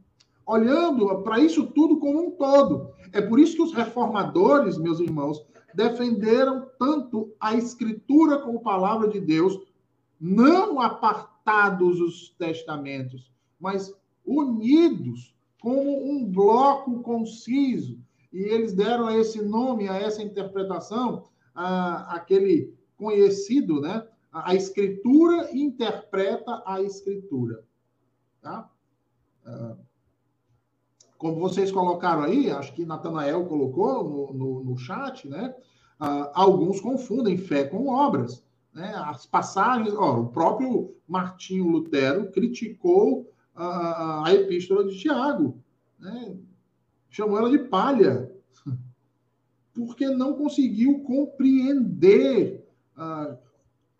olhando 0.46 1.20
para 1.22 1.38
isso 1.38 1.66
tudo 1.66 1.98
como 1.98 2.28
um 2.28 2.30
todo. 2.30 2.94
É 3.12 3.20
por 3.20 3.38
isso 3.38 3.56
que 3.56 3.62
os 3.62 3.74
reformadores, 3.74 4.78
meus 4.78 5.00
irmãos, 5.00 5.44
defenderam 5.74 6.66
tanto 6.78 7.34
a 7.38 7.54
Escritura 7.54 8.38
como 8.38 8.62
palavra 8.62 9.06
de 9.06 9.20
Deus, 9.20 9.60
não 10.18 10.80
apartados 10.80 12.00
os 12.00 12.30
testamentos, 12.38 13.30
mas 13.60 13.94
unidos 14.24 15.36
como 15.60 16.10
um 16.10 16.24
bloco 16.24 17.02
conciso. 17.02 17.98
E 18.34 18.42
eles 18.42 18.72
deram 18.72 19.08
esse 19.08 19.40
nome, 19.40 19.88
a 19.88 19.96
essa 19.96 20.20
interpretação, 20.20 21.22
a, 21.54 22.16
aquele 22.16 22.74
conhecido, 22.96 23.80
né? 23.80 24.04
A 24.32 24.56
Escritura 24.56 25.56
interpreta 25.56 26.60
a 26.66 26.82
Escritura. 26.82 27.64
Tá? 28.42 28.68
Uh, 29.46 29.76
como 31.16 31.38
vocês 31.38 31.70
colocaram 31.70 32.24
aí, 32.24 32.50
acho 32.50 32.74
que 32.74 32.84
Natanael 32.84 33.46
colocou 33.46 34.02
no, 34.02 34.32
no, 34.32 34.64
no 34.64 34.76
chat, 34.76 35.28
né? 35.28 35.54
Uh, 36.00 36.28
alguns 36.34 36.80
confundem 36.80 37.38
fé 37.38 37.62
com 37.62 37.86
obras. 37.86 38.44
Né? 38.72 38.92
As 38.96 39.26
passagens, 39.26 39.94
ó, 39.94 40.18
o 40.18 40.28
próprio 40.30 40.96
Martinho 41.06 41.68
Lutero 41.68 42.32
criticou 42.32 43.32
a, 43.54 44.26
a 44.26 44.34
epístola 44.34 44.84
de 44.84 44.98
Tiago, 44.98 45.56
né? 46.00 46.36
Chamou 47.14 47.38
ela 47.38 47.48
de 47.48 47.58
palha, 47.58 48.28
porque 49.72 50.08
não 50.08 50.34
conseguiu 50.34 50.98
compreender 51.04 52.66
uh, 52.96 53.38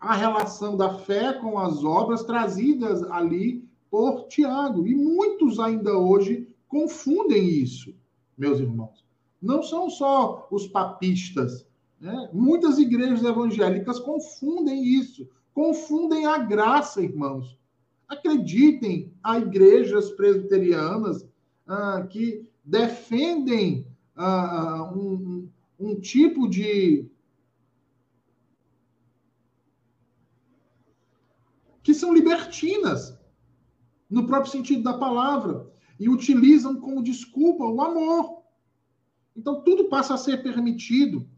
a 0.01 0.17
relação 0.17 0.77
da 0.77 0.99
fé 0.99 1.33
com 1.35 1.57
as 1.57 1.85
obras 1.85 2.25
trazidas 2.25 3.05
ali 3.05 3.65
por 3.89 4.27
Tiago. 4.27 4.85
E 4.89 4.97
muitos 4.97 5.61
ainda 5.61 5.97
hoje 5.97 6.49
confundem 6.67 7.47
isso, 7.47 7.95
meus 8.37 8.59
irmãos. 8.59 9.05
Não 9.41 9.63
são 9.63 9.89
só 9.89 10.49
os 10.51 10.67
papistas. 10.67 11.65
Né? 12.01 12.31
Muitas 12.33 12.79
igrejas 12.79 13.23
evangélicas 13.23 14.01
confundem 14.01 14.85
isso, 14.85 15.29
confundem 15.55 16.27
a 16.27 16.39
graça, 16.39 17.01
irmãos. 17.01 17.57
Acreditem, 18.09 19.13
há 19.23 19.39
igrejas 19.39 20.11
presbiterianas 20.11 21.25
ah, 21.65 22.05
que 22.11 22.45
defendem 22.65 23.87
ah, 24.17 24.91
um, 24.95 25.49
um 25.79 26.01
tipo 26.01 26.49
de. 26.49 27.11
que 31.83 31.93
são 31.93 32.15
libertinas, 32.15 33.19
no 34.09 34.27
próprio 34.27 34.51
sentido 34.51 34.83
da 34.83 34.97
palavra 34.97 35.71
e 36.01 36.09
utilizam 36.09 36.81
como 36.81 37.03
desculpa 37.03 37.65
o 37.65 37.83
amor. 37.83 38.43
Então, 39.37 39.63
tudo 39.63 39.89
passa 39.89 40.15
a 40.15 40.19
ser 40.19 40.43
permitido. 40.43 41.29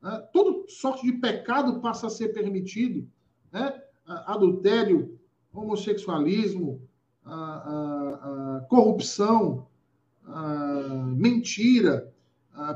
Né? 0.00 0.28
Toda 0.32 0.66
sorte 0.68 1.04
de 1.04 1.12
pecado 1.14 1.80
passa 1.80 2.06
a 2.06 2.10
ser 2.10 2.28
permitido. 2.28 3.06
Né? 3.52 3.82
Adultério, 4.06 5.18
homossexualismo, 5.52 6.80
a, 7.24 7.34
a, 7.34 8.56
a 8.56 8.60
corrupção, 8.62 9.66
mentira, 11.16 12.12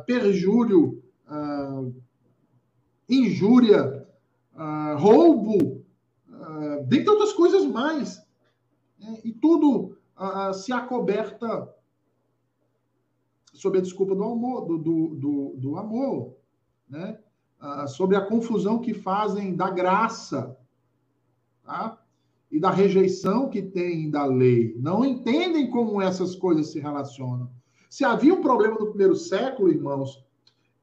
perjúrio, 0.07 1.03
injúria, 3.09 4.07
roubo, 4.97 5.85
dentre 6.87 7.11
outras 7.11 7.33
coisas 7.33 7.65
mais. 7.67 8.25
Né? 8.99 9.21
E 9.25 9.33
tudo 9.33 9.97
se 10.55 10.73
acoberta 10.73 11.69
sob 13.53 13.79
a 13.79 13.81
desculpa 13.81 14.15
do 14.15 14.25
amor, 14.25 14.67
do, 14.67 14.79
do, 14.79 15.15
do, 15.15 15.55
do 15.57 15.77
amor, 15.77 16.37
né? 16.89 17.19
Sobre 17.89 18.17
a 18.17 18.27
confusão 18.27 18.79
que 18.79 18.93
fazem 18.93 19.57
da 19.57 19.71
graça, 19.71 20.59
tá? 21.63 22.04
E 22.55 22.61
da 22.61 22.71
rejeição 22.71 23.51
que 23.51 23.61
tem 23.61 24.09
da 24.09 24.25
lei. 24.25 24.77
Não 24.79 25.05
entendem 25.05 25.69
como 25.69 26.01
essas 26.01 26.37
coisas 26.37 26.69
se 26.69 26.79
relacionam. 26.79 27.51
Se 27.90 28.05
havia 28.05 28.33
um 28.33 28.40
problema 28.40 28.79
no 28.79 28.90
primeiro 28.90 29.17
século, 29.17 29.73
irmãos, 29.73 30.25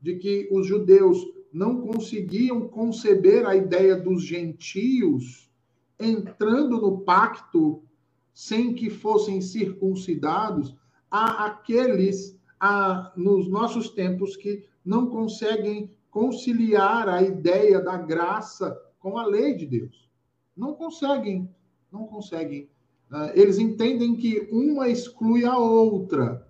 de 0.01 0.17
que 0.17 0.49
os 0.51 0.67
judeus 0.67 1.25
não 1.53 1.79
conseguiam 1.79 2.67
conceber 2.67 3.47
a 3.47 3.55
ideia 3.55 3.95
dos 3.95 4.21
gentios 4.21 5.49
entrando 5.97 6.81
no 6.81 6.99
pacto 6.99 7.81
sem 8.33 8.73
que 8.73 8.89
fossem 8.89 9.39
circuncidados, 9.39 10.75
há 11.09 11.45
aqueles 11.45 12.37
há, 12.59 13.13
nos 13.15 13.47
nossos 13.47 13.91
tempos 13.91 14.35
que 14.35 14.65
não 14.83 15.07
conseguem 15.07 15.89
conciliar 16.09 17.07
a 17.07 17.21
ideia 17.21 17.79
da 17.79 17.95
graça 17.95 18.77
com 18.99 19.17
a 19.17 19.25
lei 19.25 19.55
de 19.55 19.65
Deus. 19.65 20.11
Não 20.55 20.73
conseguem, 20.73 21.49
não 21.91 22.07
conseguem. 22.07 22.69
Ah, 23.09 23.31
eles 23.35 23.59
entendem 23.59 24.15
que 24.15 24.47
uma 24.51 24.87
exclui 24.87 25.43
a 25.43 25.57
outra 25.57 26.47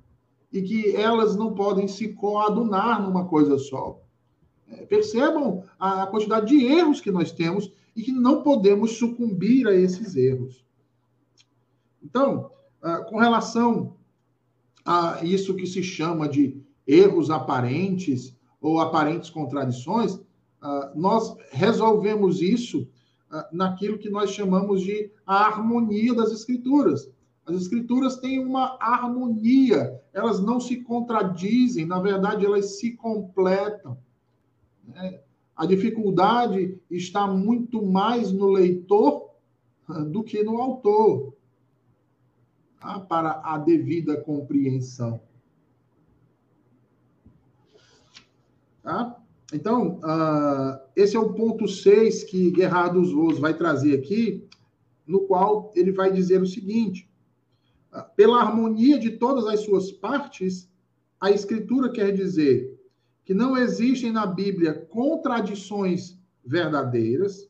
e 0.52 0.62
que 0.62 0.96
elas 0.96 1.36
não 1.36 1.56
podem 1.56 1.88
se 1.88 2.10
coadunar 2.10 3.02
numa 3.02 3.26
coisa 3.28 3.58
só. 3.58 4.00
É, 4.70 4.86
percebam 4.86 5.64
a 5.80 6.06
quantidade 6.08 6.48
de 6.48 6.66
erros 6.66 7.02
que 7.02 7.12
nós 7.12 7.32
temos 7.32 7.72
e 7.96 8.04
que 8.04 8.12
não 8.12 8.44
podemos 8.44 8.98
sucumbir 8.98 9.68
a 9.68 9.74
esses 9.74 10.16
erros. 10.16 10.64
Então, 12.04 12.52
ah, 12.82 13.00
com 13.00 13.18
relação 13.18 13.96
a 14.86 15.24
isso 15.24 15.56
que 15.56 15.66
se 15.66 15.82
chama 15.82 16.28
de 16.28 16.62
erros 16.86 17.30
aparentes 17.30 18.36
ou 18.60 18.80
aparentes 18.80 19.30
contradições, 19.30 20.20
ah, 20.62 20.92
nós 20.96 21.36
resolvemos 21.52 22.42
isso 22.42 22.88
naquilo 23.52 23.98
que 23.98 24.10
nós 24.10 24.32
chamamos 24.32 24.82
de 24.82 25.12
a 25.26 25.46
harmonia 25.46 26.14
das 26.14 26.32
escrituras. 26.32 27.10
As 27.46 27.56
escrituras 27.56 28.18
têm 28.18 28.46
uma 28.46 28.78
harmonia, 28.80 30.00
elas 30.14 30.42
não 30.42 30.60
se 30.60 30.78
contradizem, 30.84 31.86
na 31.86 32.00
verdade, 32.00 32.46
elas 32.46 32.80
se 32.80 32.92
completam. 32.92 33.98
Né? 34.88 35.22
A 35.56 35.66
dificuldade 35.66 36.80
está 36.90 37.28
muito 37.28 37.86
mais 37.86 38.32
no 38.32 38.48
leitor 38.48 39.32
do 40.10 40.24
que 40.24 40.44
no 40.44 40.58
autor 40.58 41.34
tá? 42.80 43.00
para 43.00 43.42
a 43.44 43.58
devida 43.58 44.22
compreensão. 44.22 45.22
Tá? 48.82 49.21
Então, 49.52 50.00
uh, 50.00 50.80
esse 50.96 51.16
é 51.16 51.20
o 51.20 51.34
ponto 51.34 51.68
6 51.68 52.24
que 52.24 52.54
Gerardo 52.56 53.04
Vos 53.04 53.38
vai 53.38 53.54
trazer 53.54 53.98
aqui, 53.98 54.48
no 55.06 55.22
qual 55.22 55.72
ele 55.76 55.92
vai 55.92 56.12
dizer 56.12 56.42
o 56.42 56.48
seguinte: 56.48 57.10
uh, 57.94 58.04
pela 58.16 58.40
harmonia 58.40 58.98
de 58.98 59.12
todas 59.12 59.46
as 59.46 59.62
suas 59.62 59.92
partes, 59.92 60.70
a 61.20 61.30
Escritura 61.32 61.92
quer 61.92 62.12
dizer 62.12 62.80
que 63.26 63.34
não 63.34 63.58
existem 63.58 64.12
na 64.12 64.26
Bíblia 64.26 64.74
contradições 64.74 66.18
verdadeiras. 66.46 67.50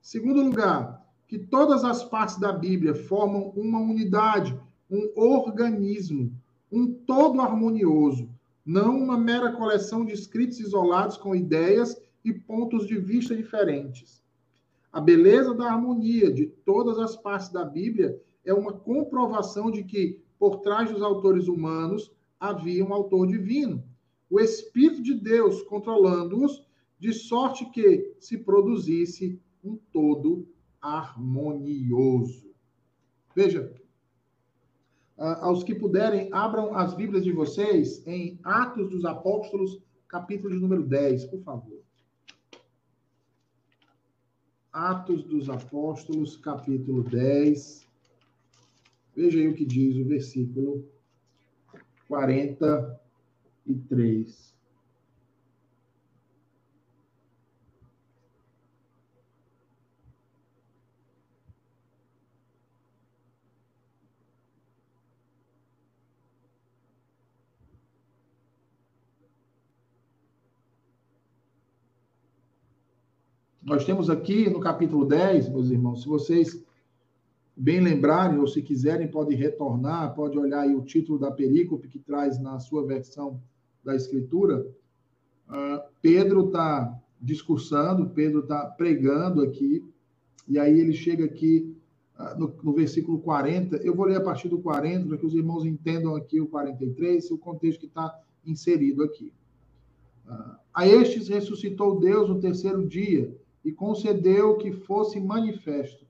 Segundo 0.00 0.42
lugar, 0.42 1.04
que 1.26 1.38
todas 1.38 1.84
as 1.84 2.04
partes 2.04 2.38
da 2.38 2.52
Bíblia 2.52 2.94
formam 2.94 3.50
uma 3.50 3.78
unidade, 3.78 4.58
um 4.90 5.10
organismo, 5.14 6.32
um 6.72 6.92
todo 6.92 7.40
harmonioso, 7.40 8.28
não 8.68 8.98
uma 8.98 9.16
mera 9.16 9.50
coleção 9.50 10.04
de 10.04 10.12
escritos 10.12 10.60
isolados 10.60 11.16
com 11.16 11.34
ideias 11.34 11.98
e 12.22 12.34
pontos 12.34 12.86
de 12.86 12.98
vista 12.98 13.34
diferentes. 13.34 14.22
A 14.92 15.00
beleza 15.00 15.54
da 15.54 15.72
harmonia 15.72 16.30
de 16.30 16.48
todas 16.66 16.98
as 16.98 17.16
partes 17.16 17.48
da 17.48 17.64
Bíblia 17.64 18.20
é 18.44 18.52
uma 18.52 18.74
comprovação 18.74 19.70
de 19.70 19.84
que, 19.84 20.20
por 20.38 20.58
trás 20.58 20.92
dos 20.92 21.00
autores 21.00 21.48
humanos, 21.48 22.12
havia 22.38 22.84
um 22.84 22.92
autor 22.92 23.26
divino, 23.26 23.82
o 24.28 24.38
Espírito 24.38 25.02
de 25.02 25.14
Deus 25.14 25.62
controlando-os, 25.62 26.62
de 26.98 27.14
sorte 27.14 27.64
que 27.70 28.16
se 28.20 28.36
produzisse 28.36 29.40
um 29.64 29.78
todo 29.90 30.46
harmonioso. 30.78 32.50
Veja, 33.34 33.72
aos 35.18 35.64
que 35.64 35.74
puderem, 35.74 36.28
abram 36.32 36.76
as 36.76 36.94
Bíblias 36.94 37.24
de 37.24 37.32
vocês 37.32 38.06
em 38.06 38.38
Atos 38.44 38.88
dos 38.88 39.04
Apóstolos, 39.04 39.82
capítulo 40.06 40.54
de 40.54 40.60
número 40.60 40.84
10, 40.84 41.24
por 41.26 41.42
favor. 41.42 41.82
Atos 44.72 45.24
dos 45.24 45.50
Apóstolos, 45.50 46.36
capítulo 46.36 47.02
10. 47.02 47.84
Veja 49.16 49.40
aí 49.40 49.48
o 49.48 49.54
que 49.54 49.64
diz 49.64 49.96
o 49.96 50.04
versículo 50.04 50.88
43. 52.06 54.56
Nós 73.68 73.84
temos 73.84 74.08
aqui 74.08 74.48
no 74.48 74.60
capítulo 74.60 75.04
10, 75.04 75.50
meus 75.50 75.68
irmãos, 75.68 76.00
se 76.00 76.08
vocês 76.08 76.64
bem 77.54 77.80
lembrarem, 77.80 78.38
ou 78.38 78.46
se 78.46 78.62
quiserem, 78.62 79.06
pode 79.06 79.34
retornar, 79.34 80.14
pode 80.14 80.38
olhar 80.38 80.60
aí 80.60 80.74
o 80.74 80.80
título 80.80 81.18
da 81.18 81.30
perícope 81.30 81.86
que 81.86 81.98
traz 81.98 82.40
na 82.40 82.58
sua 82.60 82.86
versão 82.86 83.42
da 83.84 83.94
Escritura. 83.94 84.66
Uh, 85.50 85.82
Pedro 86.00 86.46
está 86.46 86.98
discursando, 87.20 88.08
Pedro 88.08 88.40
está 88.40 88.64
pregando 88.64 89.42
aqui, 89.42 89.84
e 90.48 90.58
aí 90.58 90.80
ele 90.80 90.94
chega 90.94 91.26
aqui 91.26 91.76
uh, 92.18 92.40
no, 92.40 92.54
no, 92.62 92.72
versículo 92.72 93.18
40. 93.18 93.76
Eu 93.84 93.94
vou 93.94 94.06
ler 94.06 94.16
a 94.16 94.22
partir 94.22 94.48
do 94.48 94.60
40, 94.60 95.08
para 95.08 95.18
que 95.18 95.26
os 95.26 95.34
irmãos 95.34 95.66
entendam 95.66 96.16
aqui 96.16 96.40
o 96.40 96.46
43, 96.46 97.30
o 97.32 97.36
contexto 97.36 97.80
que 97.80 97.86
está 97.86 98.18
inserido 98.46 99.02
aqui. 99.02 99.30
Uh, 100.26 100.56
a 100.72 100.88
estes 100.88 101.28
ressuscitou 101.28 102.00
Deus 102.00 102.30
no 102.30 102.40
terceiro 102.40 102.88
dia 102.88 103.36
e 103.64 103.72
concedeu 103.72 104.56
que 104.56 104.72
fosse 104.72 105.20
manifesto 105.20 106.08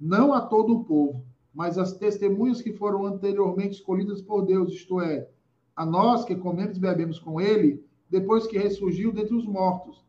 não 0.00 0.32
a 0.32 0.40
todo 0.40 0.74
o 0.74 0.84
povo, 0.84 1.22
mas 1.52 1.76
as 1.76 1.92
testemunhas 1.92 2.62
que 2.62 2.72
foram 2.72 3.04
anteriormente 3.04 3.74
escolhidas 3.74 4.22
por 4.22 4.42
Deus, 4.42 4.72
isto 4.72 5.00
é, 5.00 5.28
a 5.76 5.84
nós 5.84 6.24
que 6.24 6.34
comemos 6.34 6.78
e 6.78 6.80
bebemos 6.80 7.18
com 7.18 7.38
ele, 7.40 7.84
depois 8.08 8.46
que 8.46 8.58
ressurgiu 8.58 9.12
dentre 9.12 9.34
os 9.34 9.44
mortos. 9.44 10.02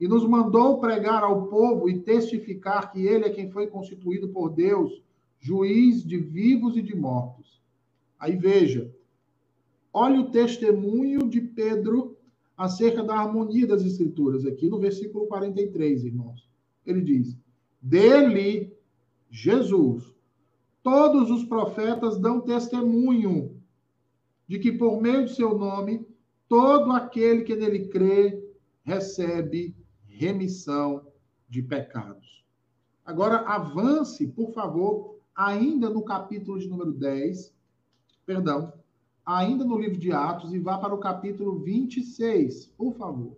E 0.00 0.08
nos 0.08 0.26
mandou 0.26 0.78
pregar 0.80 1.22
ao 1.22 1.46
povo 1.48 1.90
e 1.90 1.98
testificar 2.00 2.90
que 2.90 3.06
ele 3.06 3.26
é 3.26 3.30
quem 3.30 3.50
foi 3.50 3.66
constituído 3.66 4.28
por 4.28 4.48
Deus, 4.48 5.02
juiz 5.40 6.04
de 6.04 6.16
vivos 6.16 6.76
e 6.76 6.82
de 6.82 6.96
mortos. 6.96 7.60
Aí 8.18 8.36
veja, 8.36 8.90
olha 9.92 10.20
o 10.20 10.30
testemunho 10.30 11.28
de 11.28 11.40
Pedro 11.40 12.16
acerca 12.58 13.04
da 13.04 13.14
harmonia 13.14 13.68
das 13.68 13.84
Escrituras, 13.84 14.44
aqui 14.44 14.68
no 14.68 14.80
versículo 14.80 15.28
43, 15.28 16.04
irmãos. 16.04 16.50
Ele 16.84 17.00
diz: 17.00 17.38
Dele 17.80 18.76
Jesus. 19.30 20.12
Todos 20.82 21.30
os 21.30 21.44
profetas 21.44 22.18
dão 22.18 22.40
testemunho 22.40 23.60
de 24.46 24.58
que 24.58 24.72
por 24.72 25.00
meio 25.00 25.26
de 25.26 25.34
seu 25.34 25.56
nome, 25.56 26.06
todo 26.48 26.92
aquele 26.92 27.42
que 27.42 27.54
nele 27.54 27.88
crê 27.88 28.42
recebe 28.82 29.76
remissão 30.06 31.06
de 31.48 31.62
pecados. 31.62 32.44
Agora, 33.04 33.38
avance, 33.40 34.26
por 34.26 34.52
favor, 34.52 35.18
ainda 35.34 35.90
no 35.90 36.02
capítulo 36.02 36.58
de 36.58 36.68
número 36.68 36.92
10, 36.92 37.54
perdão, 38.24 38.72
ainda 39.36 39.62
no 39.62 39.78
livro 39.78 39.98
de 39.98 40.10
Atos, 40.10 40.54
e 40.54 40.58
vá 40.58 40.78
para 40.78 40.94
o 40.94 40.98
capítulo 40.98 41.58
26, 41.58 42.66
por 42.78 42.94
favor. 42.94 43.36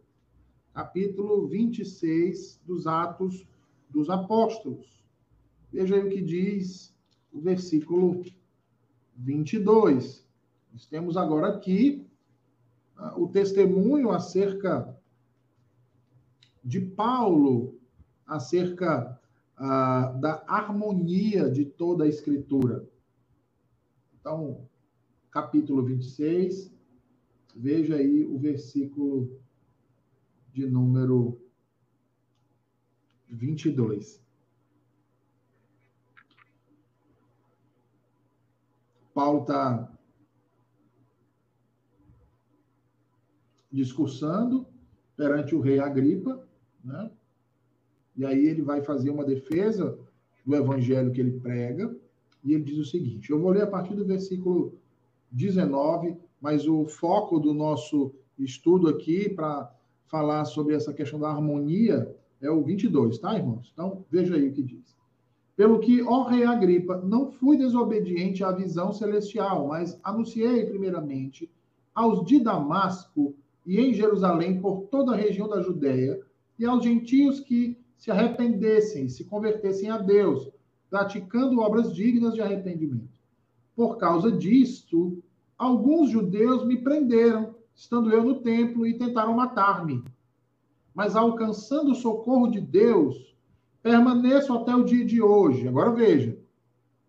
Capítulo 0.73 1.49
26 1.49 2.61
dos 2.65 2.87
Atos 2.87 3.45
dos 3.89 4.09
Apóstolos. 4.09 5.05
Veja 5.73 5.97
aí 5.97 6.07
o 6.07 6.09
que 6.09 6.23
diz 6.23 6.95
o 7.33 7.41
versículo 7.41 8.23
22. 9.17 10.25
Nós 10.73 10.87
temos 10.87 11.17
agora 11.17 11.49
aqui 11.49 12.07
uh, 12.97 13.21
o 13.21 13.27
testemunho 13.27 14.13
acerca 14.13 14.97
de 16.63 16.81
Paulo, 16.81 17.81
acerca 18.25 19.21
uh, 19.59 20.21
da 20.21 20.45
harmonia 20.47 21.51
de 21.51 21.65
toda 21.65 22.05
a 22.05 22.09
Escritura. 22.09 22.89
Então, 24.21 24.70
capítulo 25.31 25.85
26, 25.85 26.73
veja 27.55 27.97
aí 27.97 28.25
o 28.25 28.39
versículo 28.39 29.41
de 30.53 30.67
número 30.67 31.41
22. 33.29 34.21
Paulo 39.15 39.43
está 39.43 39.93
discursando 43.71 44.67
perante 45.17 45.55
o 45.55 45.61
rei 45.61 45.79
Agripa, 45.79 46.49
né? 46.85 47.11
E 48.17 48.25
aí 48.25 48.47
ele 48.47 48.63
vai 48.63 48.83
fazer 48.83 49.11
uma 49.11 49.25
defesa 49.25 49.99
do 50.45 50.57
evangelho 50.57 51.13
que 51.13 51.21
ele 51.21 51.39
prega, 51.39 51.95
e 52.43 52.55
ele 52.55 52.65
diz 52.65 52.79
o 52.79 52.85
seguinte: 52.85 53.31
eu 53.31 53.41
vou 53.41 53.51
ler 53.51 53.63
a 53.63 53.67
partir 53.67 53.95
do 53.95 54.05
versículo 54.05 54.80
19, 55.31 56.17
mas 56.41 56.67
o 56.67 56.87
foco 56.87 57.39
do 57.39 57.53
nosso 57.53 58.13
estudo 58.39 58.89
aqui 58.89 59.29
para 59.29 59.71
falar 60.07 60.45
sobre 60.45 60.75
essa 60.75 60.93
questão 60.93 61.21
da 61.21 61.29
harmonia 61.29 62.15
é 62.41 62.51
o 62.51 62.63
22, 62.63 63.19
tá, 63.19 63.37
irmãos? 63.37 63.71
Então, 63.73 64.05
veja 64.11 64.35
aí 64.35 64.49
o 64.49 64.53
que 64.53 64.63
diz. 64.63 64.97
Pelo 65.55 65.79
que, 65.79 66.03
ó 66.03 66.23
rei 66.23 66.45
Agripa, 66.45 66.97
não 66.97 67.31
fui 67.31 67.57
desobediente 67.57 68.43
à 68.43 68.51
visão 68.51 68.93
celestial, 68.93 69.69
mas 69.69 70.01
anunciei 70.03 70.65
primeiramente 70.65 71.51
aos 71.95 72.25
de 72.25 72.41
Damasco 72.41 73.35
e 73.67 73.79
em 73.79 73.93
Jerusalém 73.93 74.59
por 74.61 74.87
toda 74.91 75.13
a 75.13 75.17
região 75.17 75.47
da 75.47 75.61
Judéia 75.61 76.19
e 76.59 76.65
aos 76.65 76.83
gentios 76.83 77.41
que 77.41 77.79
se 77.97 78.11
arrependessem, 78.11 79.09
se 79.11 79.25
convertessem 79.25 79.91
a 79.91 79.99
Deus, 79.99 80.51
praticando 80.89 81.61
obras 81.61 81.95
dignas 81.95 82.33
de 82.33 82.41
arrependimento. 82.41 83.20
Por 83.75 83.97
causa 83.99 84.31
disto, 84.31 85.23
alguns 85.57 86.11
judeus 86.11 86.65
me 86.65 86.77
prenderam, 86.83 87.55
estando 87.75 88.11
eu 88.11 88.23
no 88.23 88.41
templo, 88.41 88.87
e 88.87 88.99
tentaram 88.99 89.35
matar-me. 89.35 90.05
Mas 90.95 91.17
alcançando 91.17 91.93
o 91.93 91.95
socorro 91.95 92.49
de 92.49 92.61
Deus, 92.61 93.37
permaneço 93.83 94.53
até 94.53 94.75
o 94.75 94.85
dia 94.85 95.05
de 95.05 95.23
hoje. 95.23 95.67
Agora 95.67 95.91
veja. 95.91 96.39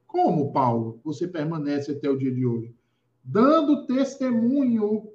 Como, 0.08 0.52
Paulo, 0.52 1.00
você 1.04 1.28
permanece 1.28 1.92
até 1.92 2.10
o 2.10 2.18
dia 2.18 2.32
de 2.34 2.46
hoje? 2.46 2.76
Dando 3.24 3.86
testemunho 3.86 5.08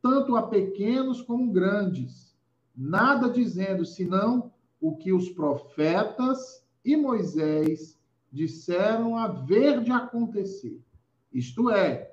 tanto 0.00 0.36
a 0.36 0.42
pequenos 0.42 1.20
como 1.20 1.50
grandes, 1.50 2.36
nada 2.76 3.28
dizendo 3.28 3.84
senão 3.84 4.52
o 4.80 4.96
que 4.96 5.12
os 5.12 5.28
profetas 5.28 6.64
e 6.84 6.96
Moisés 6.96 7.97
disseram 8.32 9.16
haver 9.16 9.82
de 9.82 9.90
acontecer. 9.90 10.80
Isto 11.32 11.70
é, 11.70 12.12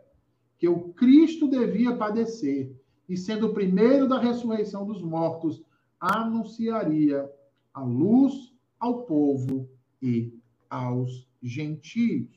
que 0.58 0.68
o 0.68 0.94
Cristo 0.94 1.48
devia 1.48 1.96
padecer 1.96 2.76
e, 3.08 3.18
sendo 3.18 3.48
o 3.48 3.54
primeiro 3.54 4.08
da 4.08 4.20
ressurreição 4.20 4.86
dos 4.86 5.02
mortos, 5.02 5.64
anunciaria 6.00 7.30
a 7.74 7.82
luz 7.82 8.54
ao 8.80 9.04
povo 9.04 9.70
e 10.02 10.34
aos 10.70 11.28
gentios. 11.42 12.30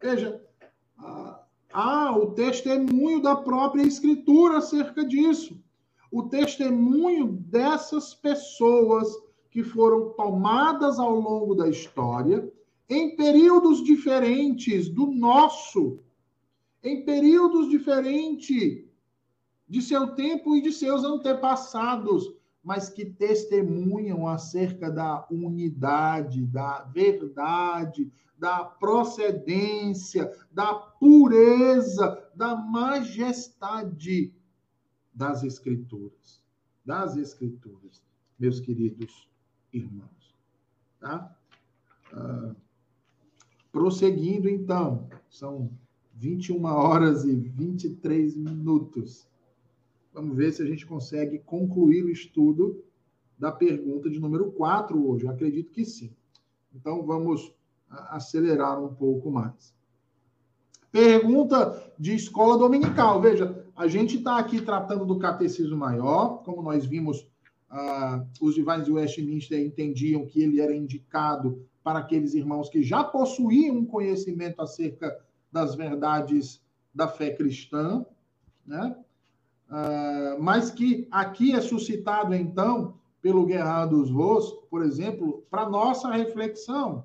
Veja, 0.00 0.42
há 1.72 2.16
o 2.16 2.32
testemunho 2.32 3.22
da 3.22 3.36
própria 3.36 3.82
Escritura 3.82 4.58
acerca 4.58 5.04
disso. 5.04 5.60
O 6.10 6.24
testemunho 6.24 7.28
dessas 7.28 8.14
pessoas 8.14 9.08
que 9.50 9.62
foram 9.62 10.10
tomadas 10.10 10.98
ao 10.98 11.14
longo 11.14 11.54
da 11.54 11.68
história, 11.68 12.50
em 12.90 13.14
períodos 13.14 13.84
diferentes 13.84 14.88
do 14.88 15.06
nosso, 15.06 16.00
em 16.82 17.04
períodos 17.04 17.70
diferentes 17.70 18.84
de 19.68 19.80
seu 19.80 20.08
tempo 20.16 20.56
e 20.56 20.60
de 20.60 20.72
seus 20.72 21.04
antepassados, 21.04 22.34
mas 22.64 22.90
que 22.90 23.04
testemunham 23.04 24.26
acerca 24.26 24.90
da 24.90 25.24
unidade, 25.30 26.44
da 26.46 26.80
verdade, 26.82 28.12
da 28.36 28.64
procedência, 28.64 30.28
da 30.50 30.74
pureza, 30.74 32.28
da 32.34 32.56
majestade 32.56 34.34
das 35.14 35.44
Escrituras. 35.44 36.42
Das 36.84 37.16
Escrituras, 37.16 38.02
meus 38.36 38.58
queridos 38.58 39.28
irmãos. 39.72 40.34
Tá? 40.98 41.36
Uh, 42.12 42.56
prosseguindo, 43.72 44.48
então, 44.48 45.08
são 45.28 45.70
21 46.14 46.64
horas 46.64 47.24
e 47.24 47.34
23 47.34 48.36
minutos. 48.36 49.26
Vamos 50.12 50.36
ver 50.36 50.52
se 50.52 50.62
a 50.62 50.66
gente 50.66 50.86
consegue 50.86 51.38
concluir 51.38 52.04
o 52.04 52.10
estudo 52.10 52.82
da 53.38 53.50
pergunta 53.50 54.10
de 54.10 54.18
número 54.18 54.50
4 54.52 55.08
hoje. 55.08 55.24
Eu 55.24 55.30
acredito 55.30 55.70
que 55.70 55.84
sim. 55.84 56.10
Então, 56.74 57.02
vamos 57.04 57.54
acelerar 57.88 58.82
um 58.82 58.94
pouco 58.94 59.30
mais. 59.30 59.74
Pergunta 60.92 61.92
de 61.98 62.14
escola 62.14 62.58
dominical. 62.58 63.20
Veja, 63.20 63.64
a 63.76 63.86
gente 63.86 64.18
está 64.18 64.38
aqui 64.38 64.60
tratando 64.60 65.04
do 65.06 65.18
catecismo 65.18 65.76
maior, 65.76 66.42
como 66.42 66.62
nós 66.62 66.84
vimos, 66.84 67.20
uh, 67.70 68.26
os 68.40 68.54
divines 68.54 68.84
de 68.84 68.92
Westminster 68.92 69.60
entendiam 69.60 70.26
que 70.26 70.42
ele 70.42 70.60
era 70.60 70.74
indicado 70.74 71.64
para 71.90 71.98
aqueles 71.98 72.34
irmãos 72.34 72.68
que 72.68 72.84
já 72.84 73.02
possuíam 73.02 73.78
um 73.78 73.84
conhecimento 73.84 74.62
acerca 74.62 75.20
das 75.50 75.74
verdades 75.74 76.62
da 76.94 77.08
fé 77.08 77.30
cristã, 77.30 78.06
né? 78.64 78.96
Uh, 79.68 80.40
mas 80.40 80.70
que 80.70 81.08
aqui 81.10 81.52
é 81.52 81.60
suscitado, 81.60 82.32
então, 82.32 82.94
pelo 83.20 83.44
Guerrado 83.44 83.98
dos 83.98 84.08
Voos, 84.08 84.52
por 84.70 84.84
exemplo, 84.84 85.44
para 85.50 85.68
nossa 85.68 86.08
reflexão. 86.12 87.04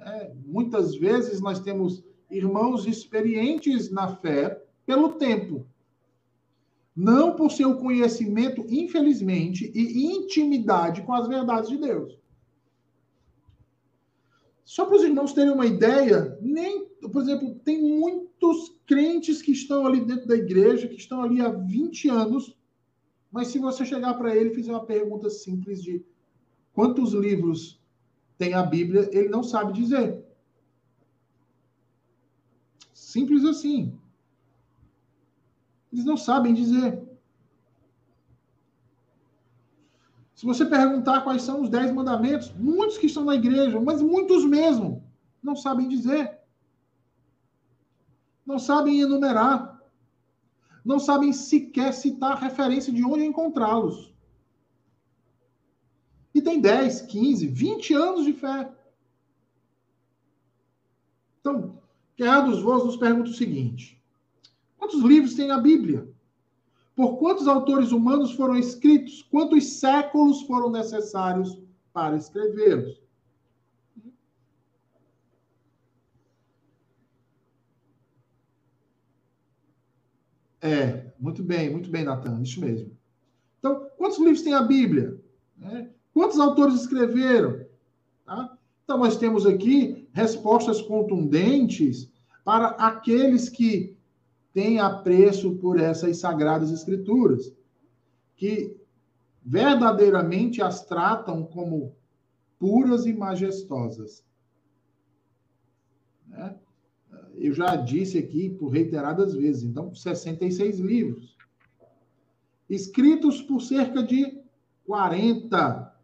É, 0.00 0.32
muitas 0.44 0.96
vezes 0.96 1.40
nós 1.40 1.60
temos 1.60 2.04
irmãos 2.28 2.86
experientes 2.86 3.88
na 3.88 4.16
fé 4.16 4.60
pelo 4.84 5.12
tempo, 5.12 5.64
não 6.94 7.36
por 7.36 7.52
seu 7.52 7.76
conhecimento, 7.76 8.66
infelizmente, 8.68 9.70
e 9.72 10.06
intimidade 10.06 11.02
com 11.02 11.12
as 11.12 11.28
verdades 11.28 11.70
de 11.70 11.76
Deus. 11.76 12.17
Só 14.68 14.84
para 14.84 14.96
os 14.96 15.02
irmãos 15.02 15.32
terem 15.32 15.50
uma 15.50 15.64
ideia, 15.64 16.38
nem, 16.42 16.90
por 17.00 17.22
exemplo, 17.22 17.54
tem 17.64 17.80
muitos 17.80 18.78
crentes 18.84 19.40
que 19.40 19.50
estão 19.50 19.86
ali 19.86 19.98
dentro 20.04 20.28
da 20.28 20.36
igreja, 20.36 20.86
que 20.86 20.96
estão 20.96 21.22
ali 21.22 21.40
há 21.40 21.48
20 21.48 22.10
anos, 22.10 22.54
mas 23.32 23.48
se 23.48 23.58
você 23.58 23.86
chegar 23.86 24.12
para 24.12 24.36
ele 24.36 24.50
e 24.50 24.54
fizer 24.54 24.72
uma 24.72 24.84
pergunta 24.84 25.30
simples 25.30 25.82
de 25.82 26.04
quantos 26.74 27.14
livros 27.14 27.82
tem 28.36 28.52
a 28.52 28.62
Bíblia, 28.62 29.08
ele 29.10 29.30
não 29.30 29.42
sabe 29.42 29.72
dizer. 29.72 30.22
Simples 32.92 33.46
assim. 33.46 33.98
Eles 35.90 36.04
não 36.04 36.18
sabem 36.18 36.52
dizer. 36.52 37.07
Se 40.38 40.46
você 40.46 40.64
perguntar 40.64 41.22
quais 41.22 41.42
são 41.42 41.62
os 41.62 41.68
dez 41.68 41.90
mandamentos, 41.90 42.52
muitos 42.52 42.96
que 42.96 43.06
estão 43.06 43.24
na 43.24 43.34
igreja, 43.34 43.80
mas 43.80 44.00
muitos 44.00 44.44
mesmo, 44.44 45.02
não 45.42 45.56
sabem 45.56 45.88
dizer. 45.88 46.38
Não 48.46 48.56
sabem 48.56 49.00
enumerar. 49.00 49.82
Não 50.84 51.00
sabem 51.00 51.32
sequer 51.32 51.92
citar 51.92 52.38
referência 52.38 52.92
de 52.92 53.04
onde 53.04 53.24
encontrá-los. 53.24 54.14
E 56.32 56.40
tem 56.40 56.60
10, 56.60 57.00
15, 57.00 57.48
20 57.48 57.94
anos 57.94 58.24
de 58.24 58.32
fé. 58.32 58.72
Então, 61.40 61.82
Guerra 62.16 62.42
dos 62.42 62.62
Voos 62.62 62.84
nos 62.84 62.96
pergunta 62.96 63.30
o 63.30 63.34
seguinte: 63.34 64.00
quantos 64.76 65.02
livros 65.02 65.34
tem 65.34 65.50
a 65.50 65.58
Bíblia? 65.58 66.08
Por 66.98 67.16
quantos 67.16 67.46
autores 67.46 67.92
humanos 67.92 68.32
foram 68.32 68.56
escritos? 68.56 69.22
Quantos 69.22 69.74
séculos 69.74 70.42
foram 70.42 70.68
necessários 70.68 71.56
para 71.92 72.16
escrevê-los? 72.16 73.00
É, 80.60 81.12
muito 81.20 81.40
bem, 81.40 81.70
muito 81.70 81.88
bem, 81.88 82.02
Natan, 82.02 82.42
isso 82.42 82.60
mesmo. 82.60 82.90
Então, 83.60 83.88
quantos 83.96 84.18
livros 84.18 84.42
tem 84.42 84.54
a 84.54 84.62
Bíblia? 84.62 85.22
É, 85.62 85.86
quantos 86.12 86.40
autores 86.40 86.74
escreveram? 86.80 87.64
Tá? 88.26 88.58
Então, 88.82 88.98
nós 88.98 89.16
temos 89.16 89.46
aqui 89.46 90.08
respostas 90.12 90.82
contundentes 90.82 92.10
para 92.44 92.70
aqueles 92.70 93.48
que 93.48 93.96
têm 94.58 94.80
apreço 94.80 95.54
por 95.54 95.78
essas 95.78 96.16
sagradas 96.16 96.72
escrituras, 96.72 97.54
que 98.34 98.76
verdadeiramente 99.40 100.60
as 100.60 100.84
tratam 100.84 101.44
como 101.44 101.94
puras 102.58 103.06
e 103.06 103.12
majestosas. 103.12 104.26
Né? 106.26 106.58
Eu 107.36 107.52
já 107.54 107.76
disse 107.76 108.18
aqui 108.18 108.50
por 108.50 108.70
reiteradas 108.70 109.32
vezes, 109.32 109.62
então, 109.62 109.94
66 109.94 110.80
livros, 110.80 111.36
escritos 112.68 113.40
por 113.40 113.60
cerca 113.60 114.02
de 114.02 114.42
40 114.86 115.96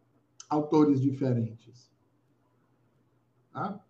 autores 0.48 1.00
diferentes. 1.00 1.90
Tá? 3.52 3.84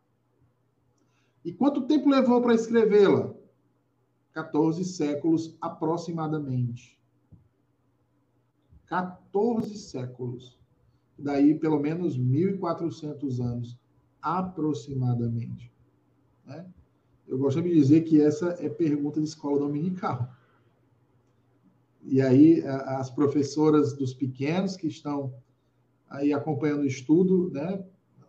E 1.45 1.53
quanto 1.53 1.87
tempo 1.87 2.09
levou 2.09 2.41
para 2.41 2.55
escrevê-la? 2.55 3.34
14 4.35 4.85
séculos 4.85 5.57
aproximadamente. 5.61 6.99
14 8.87 9.79
séculos. 9.79 10.59
Daí, 11.17 11.55
pelo 11.55 11.79
menos 11.79 12.19
1.400 12.19 13.41
anos, 13.41 13.79
aproximadamente. 14.21 15.73
Né? 16.45 16.67
Eu 17.29 17.39
gostaria 17.39 17.73
de 17.73 17.79
dizer 17.79 18.03
que 18.03 18.21
essa 18.21 18.49
é 18.59 18.69
pergunta 18.69 19.21
de 19.21 19.27
escola 19.27 19.61
dominical. 19.61 20.35
E 22.03 22.21
aí, 22.21 22.63
as 22.67 23.09
professoras 23.09 23.95
dos 23.95 24.13
pequenos 24.13 24.77
que 24.77 24.89
estão 24.89 25.33
aí 26.11 26.33
acompanhando 26.33 26.83
o 26.83 26.87
estudo, 26.87 27.51
né? 27.51 27.83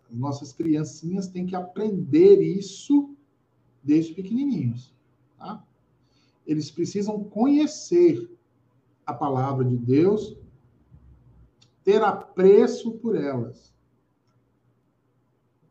Nossas 0.10 0.54
criancinhas 0.54 1.28
têm 1.28 1.46
que 1.46 1.56
aprender 1.56 2.42
isso 2.42 3.14
desde 3.84 4.14
pequenininhos, 4.14 4.96
tá? 5.38 5.62
Eles 6.46 6.70
precisam 6.70 7.24
conhecer 7.24 8.30
a 9.06 9.14
palavra 9.14 9.64
de 9.66 9.78
Deus, 9.78 10.38
ter 11.84 12.02
apreço 12.04 12.94
por 12.94 13.16
elas, 13.16 13.74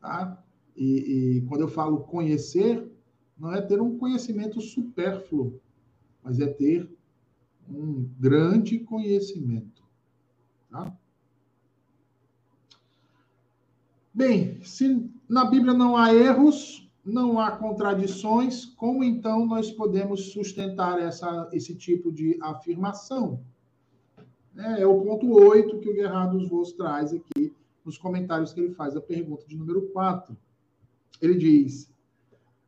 tá? 0.00 0.42
E, 0.76 1.38
e 1.38 1.42
quando 1.42 1.62
eu 1.62 1.68
falo 1.68 2.04
conhecer, 2.04 2.90
não 3.38 3.52
é 3.52 3.60
ter 3.60 3.80
um 3.80 3.98
conhecimento 3.98 4.60
supérfluo, 4.60 5.60
mas 6.22 6.38
é 6.38 6.46
ter 6.46 6.88
um 7.68 8.08
grande 8.18 8.78
conhecimento, 8.78 9.82
tá? 10.70 10.96
Bem, 14.12 14.62
se 14.62 15.10
na 15.28 15.44
Bíblia 15.44 15.74
não 15.74 15.96
há 15.96 16.14
erros, 16.14 16.84
não 17.05 17.38
há 17.38 17.50
contradições, 17.52 18.64
como 18.64 19.05
então 19.05 19.44
nós 19.44 19.70
podemos 19.70 20.32
sustentar 20.32 20.98
essa, 20.98 21.48
esse 21.52 21.74
tipo 21.74 22.11
de 22.11 22.38
afirmação? 22.40 23.40
É, 24.57 24.82
é 24.82 24.86
o 24.86 25.02
ponto 25.02 25.30
8 25.30 25.80
que 25.80 25.90
o 25.90 25.94
Guerrado 25.94 26.38
dos 26.38 26.48
Voos 26.48 26.72
traz 26.72 27.12
aqui 27.12 27.52
nos 27.84 27.98
comentários 27.98 28.52
que 28.52 28.61
ele 28.61 28.74
faz 28.74 28.96
a 28.96 29.00
pergunta 29.00 29.46
de 29.46 29.57
número 29.57 29.82
4. 29.88 30.34
Ele 31.20 31.34
diz: 31.34 31.92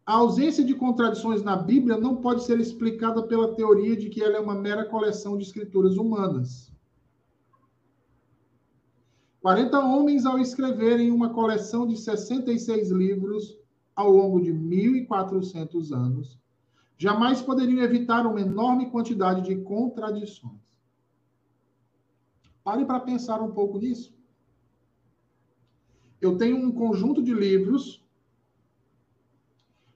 a 0.05 0.15
ausência 0.15 0.63
de 0.63 0.75
contradições 0.75 1.43
na 1.43 1.57
Bíblia 1.57 1.97
não 1.97 2.17
pode 2.17 2.45
ser 2.45 2.61
explicada 2.61 3.23
pela 3.23 3.55
teoria 3.55 3.97
de 3.97 4.11
que 4.11 4.23
ela 4.23 4.37
é 4.37 4.41
uma 4.41 4.55
mera 4.55 4.85
coleção 4.85 5.39
de 5.39 5.45
escrituras 5.45 5.97
humanas. 5.97 6.71
40 9.41 9.79
homens, 9.79 10.27
ao 10.27 10.39
escreverem 10.39 11.11
uma 11.11 11.33
coleção 11.33 11.87
de 11.87 11.97
66 11.97 12.91
livros 12.91 13.57
ao 13.97 14.11
longo 14.11 14.41
de 14.41 14.53
1.400 14.53 15.91
anos, 15.91 16.39
jamais 16.99 17.41
poderiam 17.41 17.83
evitar 17.83 18.27
uma 18.27 18.41
enorme 18.41 18.91
quantidade 18.91 19.43
de 19.43 19.57
contradições. 19.63 20.61
Pare 22.63 22.85
para 22.85 23.01
pensar 23.01 23.41
um 23.41 23.53
pouco 23.53 23.79
nisso. 23.79 24.15
Eu 26.21 26.37
tenho 26.37 26.59
um 26.59 26.71
conjunto 26.71 27.23
de 27.23 27.33
livros 27.33 28.05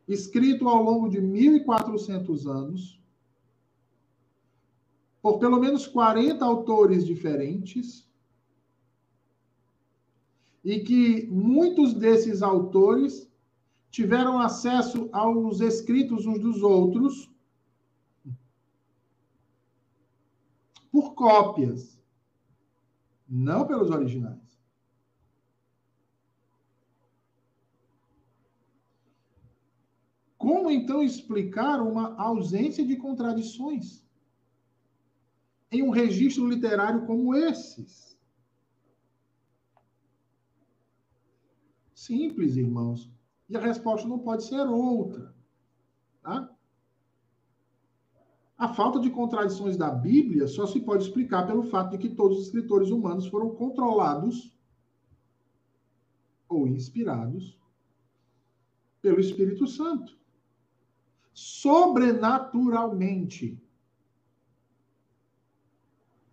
escrito 0.09 0.68
ao 0.68 0.82
longo 0.82 1.09
de 1.09 1.20
1.400 1.20 2.46
anos, 2.46 3.01
por 5.22 5.38
pelo 5.38 5.61
menos 5.61 5.86
40 5.86 6.44
autores 6.44 7.05
diferentes, 7.05 8.09
e 10.64 10.80
que 10.80 11.26
muitos 11.26 11.94
desses 11.94 12.42
autores 12.42 13.30
tiveram 13.91 14.38
acesso 14.38 15.09
aos 15.12 15.61
escritos 15.61 16.24
uns 16.26 16.38
dos 16.38 16.62
outros 16.62 17.30
por 20.91 21.14
cópias, 21.14 22.01
não 23.28 23.66
pelos 23.66 23.91
originais. 23.91 24.41
Como 30.36 30.70
então 30.70 31.03
explicar 31.03 31.82
uma 31.82 32.14
ausência 32.20 32.84
de 32.86 32.97
contradições 32.97 34.05
em 35.70 35.82
um 35.82 35.91
registro 35.91 36.49
literário 36.49 37.07
como 37.07 37.34
esses? 37.34 38.18
Simples, 41.95 42.57
irmãos. 42.57 43.20
E 43.51 43.57
a 43.57 43.61
resposta 43.61 44.07
não 44.07 44.20
pode 44.20 44.44
ser 44.44 44.64
outra. 44.68 45.34
Tá? 46.22 46.48
A 48.57 48.68
falta 48.68 49.01
de 49.01 49.11
contradições 49.11 49.76
da 49.76 49.90
Bíblia 49.90 50.46
só 50.46 50.68
se 50.68 50.78
pode 50.80 51.03
explicar 51.03 51.48
pelo 51.48 51.64
fato 51.64 51.90
de 51.90 51.98
que 51.98 52.14
todos 52.14 52.38
os 52.38 52.46
escritores 52.46 52.90
humanos 52.90 53.26
foram 53.26 53.57
controlados 53.57 54.57
ou 56.48 56.68
inspirados 56.68 57.59
pelo 59.03 59.18
Espírito 59.18 59.66
Santo. 59.66 60.16
Sobrenaturalmente. 61.32 63.61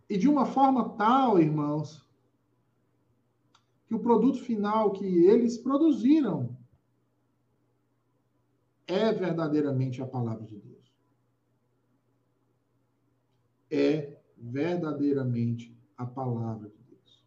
E 0.08 0.16
de 0.18 0.30
uma 0.30 0.46
forma 0.46 0.90
tal, 0.90 1.40
irmãos, 1.40 2.08
que 3.88 3.96
o 3.96 4.00
produto 4.00 4.40
final 4.40 4.92
que 4.92 5.06
eles 5.06 5.58
produziram 5.58 6.56
é 8.88 9.12
verdadeiramente 9.12 10.02
a 10.02 10.08
palavra 10.08 10.46
de 10.46 10.58
Deus. 10.58 10.94
É 13.70 14.18
verdadeiramente 14.38 15.78
a 15.98 16.06
palavra 16.06 16.70
de 16.70 16.82
Deus. 16.84 17.26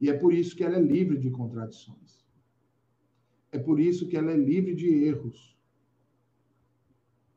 E 0.00 0.10
é 0.10 0.16
por 0.16 0.34
isso 0.34 0.54
que 0.54 0.62
ela 0.62 0.76
é 0.76 0.80
livre 0.80 1.18
de 1.18 1.30
contradições. 1.30 2.26
É 3.50 3.58
por 3.58 3.80
isso 3.80 4.06
que 4.06 4.16
ela 4.16 4.30
é 4.30 4.36
livre 4.36 4.74
de 4.74 4.86
erros. 4.86 5.56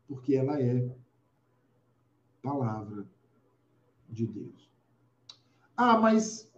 Porque 0.08 0.36
ela 0.36 0.62
é 0.62 0.94
palavra 2.42 3.08
de 4.10 4.26
Deus. 4.26 4.70
Ah, 5.78 5.98
mas 5.98 6.52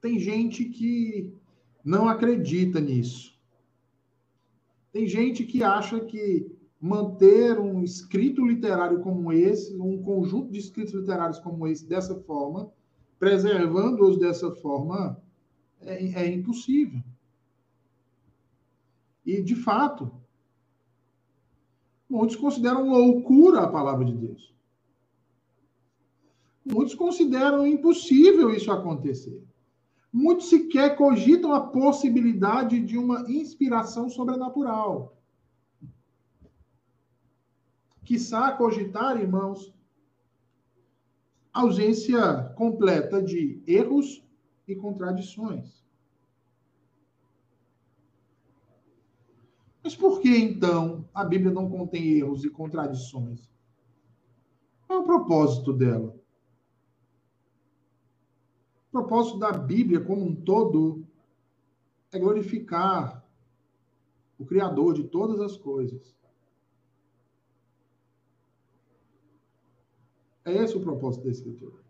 tem 0.00 0.18
gente 0.18 0.64
que 0.66 1.32
não 1.84 2.08
acredita 2.08 2.80
nisso. 2.80 3.31
Tem 4.92 5.06
gente 5.06 5.44
que 5.44 5.64
acha 5.64 5.98
que 6.00 6.46
manter 6.78 7.58
um 7.58 7.82
escrito 7.82 8.44
literário 8.44 9.00
como 9.00 9.32
esse, 9.32 9.74
um 9.78 10.02
conjunto 10.02 10.50
de 10.50 10.58
escritos 10.58 10.92
literários 10.92 11.38
como 11.38 11.66
esse, 11.66 11.88
dessa 11.88 12.14
forma, 12.22 12.70
preservando-os 13.18 14.18
dessa 14.18 14.50
forma, 14.50 15.16
é, 15.80 16.24
é 16.24 16.34
impossível. 16.34 17.00
E, 19.24 19.40
de 19.40 19.54
fato, 19.54 20.12
muitos 22.08 22.36
consideram 22.36 22.90
loucura 22.90 23.60
a 23.60 23.68
palavra 23.68 24.04
de 24.04 24.14
Deus. 24.14 24.52
Muitos 26.64 26.94
consideram 26.94 27.66
impossível 27.66 28.52
isso 28.54 28.70
acontecer. 28.70 29.42
Muitos 30.12 30.50
sequer 30.50 30.94
cogitam 30.94 31.54
a 31.54 31.68
possibilidade 31.68 32.78
de 32.80 32.98
uma 32.98 33.30
inspiração 33.30 34.10
sobrenatural. 34.10 35.16
Quiçá 38.04 38.52
cogitar, 38.52 39.18
irmãos, 39.18 39.72
ausência 41.50 42.52
completa 42.56 43.22
de 43.22 43.62
erros 43.66 44.22
e 44.68 44.74
contradições. 44.74 45.82
Mas 49.82 49.96
por 49.96 50.20
que 50.20 50.28
então 50.28 51.08
a 51.14 51.24
Bíblia 51.24 51.52
não 51.52 51.70
contém 51.70 52.18
erros 52.18 52.44
e 52.44 52.50
contradições? 52.50 53.50
Qual 54.86 55.00
é 55.00 55.02
o 55.02 55.06
propósito 55.06 55.72
dela? 55.72 56.21
O 58.92 59.00
propósito 59.00 59.38
da 59.38 59.50
Bíblia 59.50 60.04
como 60.04 60.22
um 60.22 60.34
todo 60.34 61.02
é 62.12 62.18
glorificar 62.18 63.26
o 64.38 64.44
Criador 64.44 64.92
de 64.92 65.04
todas 65.04 65.40
as 65.40 65.56
coisas. 65.56 66.14
É 70.44 70.52
esse 70.52 70.76
o 70.76 70.82
propósito 70.82 71.24
da 71.24 71.30
Escritura. 71.30 71.82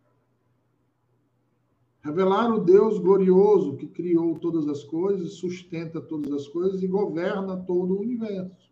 Revelar 2.03 2.55
o 2.55 2.61
Deus 2.61 3.01
glorioso 3.01 3.77
que 3.77 3.89
criou 3.89 4.39
todas 4.39 4.69
as 4.69 4.85
coisas, 4.85 5.35
sustenta 5.35 6.01
todas 6.01 6.33
as 6.33 6.47
coisas 6.47 6.85
e 6.85 6.87
governa 6.87 7.57
todo 7.57 7.95
o 7.95 8.01
universo. 8.01 8.71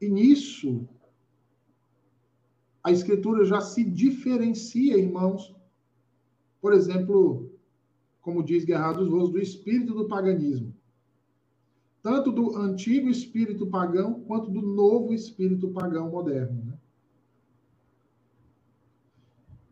E 0.00 0.08
nisso 0.08 0.88
a 2.82 2.90
escritura 2.90 3.44
já 3.44 3.60
se 3.60 3.84
diferencia, 3.84 4.98
irmãos, 4.98 5.54
por 6.60 6.72
exemplo, 6.72 7.50
como 8.20 8.42
diz 8.42 8.64
Guerra 8.64 8.92
dos 8.92 9.08
Voos, 9.08 9.30
do 9.30 9.38
espírito 9.38 9.94
do 9.94 10.08
paganismo. 10.08 10.74
Tanto 12.02 12.32
do 12.32 12.56
antigo 12.56 13.08
espírito 13.08 13.66
pagão 13.66 14.20
quanto 14.24 14.50
do 14.50 14.60
novo 14.60 15.14
espírito 15.14 15.68
pagão 15.70 16.10
moderno. 16.10 16.64
Né? 16.64 16.78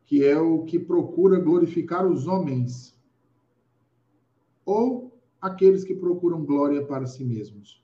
Que 0.07 0.25
é 0.25 0.39
o 0.39 0.65
que 0.65 0.79
procura 0.79 1.41
glorificar 1.41 2.07
os 2.07 2.29
homens 2.29 2.97
ou 4.65 5.13
aqueles 5.41 5.83
que 5.83 5.95
procuram 5.95 6.45
glória 6.45 6.85
para 6.85 7.07
si 7.07 7.25
mesmos. 7.25 7.83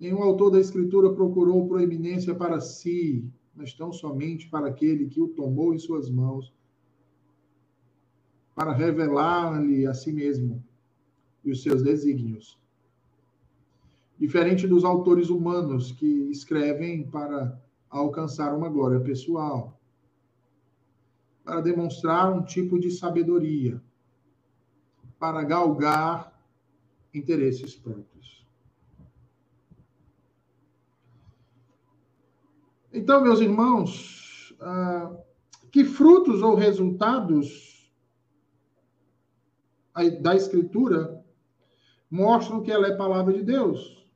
Nenhum 0.00 0.22
autor 0.22 0.50
da 0.50 0.58
Escritura 0.58 1.12
procurou 1.12 1.68
proeminência 1.68 2.34
para 2.34 2.58
si, 2.58 3.30
mas 3.54 3.74
tão 3.74 3.92
somente 3.92 4.48
para 4.48 4.68
aquele 4.68 5.06
que 5.06 5.20
o 5.20 5.28
tomou 5.28 5.74
em 5.74 5.78
suas 5.78 6.08
mãos, 6.08 6.54
para 8.54 8.72
revelar-lhe 8.72 9.86
a 9.86 9.92
si 9.92 10.10
mesmo 10.10 10.64
e 11.44 11.50
os 11.50 11.62
seus 11.62 11.82
desígnios. 11.82 12.58
Diferente 14.18 14.66
dos 14.66 14.84
autores 14.84 15.28
humanos 15.28 15.92
que 15.92 16.30
escrevem 16.30 17.04
para 17.04 17.60
alcançar 17.90 18.56
uma 18.56 18.70
glória 18.70 19.00
pessoal, 19.00 19.78
para 21.44 21.60
demonstrar 21.60 22.32
um 22.32 22.42
tipo 22.42 22.78
de 22.78 22.90
sabedoria, 22.90 23.82
para 25.18 25.42
galgar 25.42 26.38
interesses 27.12 27.76
próprios. 27.76 28.39
Então, 32.92 33.22
meus 33.22 33.40
irmãos, 33.40 34.52
ah, 34.60 35.16
que 35.70 35.84
frutos 35.84 36.42
ou 36.42 36.56
resultados 36.56 37.88
da 40.20 40.34
Escritura 40.34 41.24
mostram 42.10 42.62
que 42.62 42.72
ela 42.72 42.88
é 42.88 42.96
palavra 42.96 43.32
de 43.32 43.44
Deus? 43.44 44.08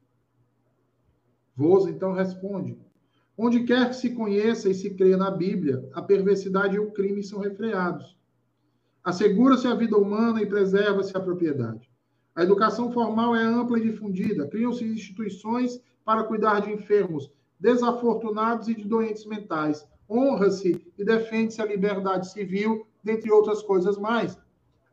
Vos 1.55 1.87
então 1.87 2.12
responde: 2.12 2.77
Onde 3.39 3.62
quer 3.62 3.91
que 3.91 3.97
se 3.97 4.11
conheça 4.11 4.68
e 4.68 4.75
se 4.75 4.91
creia 4.95 5.16
na 5.16 5.31
Bíblia, 5.31 5.89
a 5.93 6.03
perversidade 6.03 6.75
e 6.75 6.81
o 6.81 6.91
crime 6.91 7.22
são 7.22 7.39
refreados. 7.39 8.16
Assegura-se 9.05 9.68
a 9.68 9.75
vida 9.75 9.97
humana 9.97 10.43
e 10.43 10.47
preserva-se 10.47 11.16
a 11.16 11.20
propriedade. 11.20 11.89
A 12.35 12.43
educação 12.43 12.91
formal 12.91 13.37
é 13.37 13.43
ampla 13.45 13.79
e 13.79 13.83
difundida. 13.83 14.49
Criam-se 14.49 14.85
instituições 14.85 15.81
para 16.05 16.25
cuidar 16.25 16.61
de 16.61 16.72
enfermos 16.72 17.31
desafortunados 17.59 18.69
e 18.69 18.75
de 18.75 18.85
doentes 18.85 19.25
mentais. 19.27 19.87
Honra-se 20.09 20.85
e 20.99 21.05
defende-se 21.05 21.63
a 21.63 21.67
liberdade 21.67 22.31
civil, 22.31 22.87
dentre 23.03 23.31
outras 23.31 23.63
coisas 23.63 23.99
mais. 23.99 24.39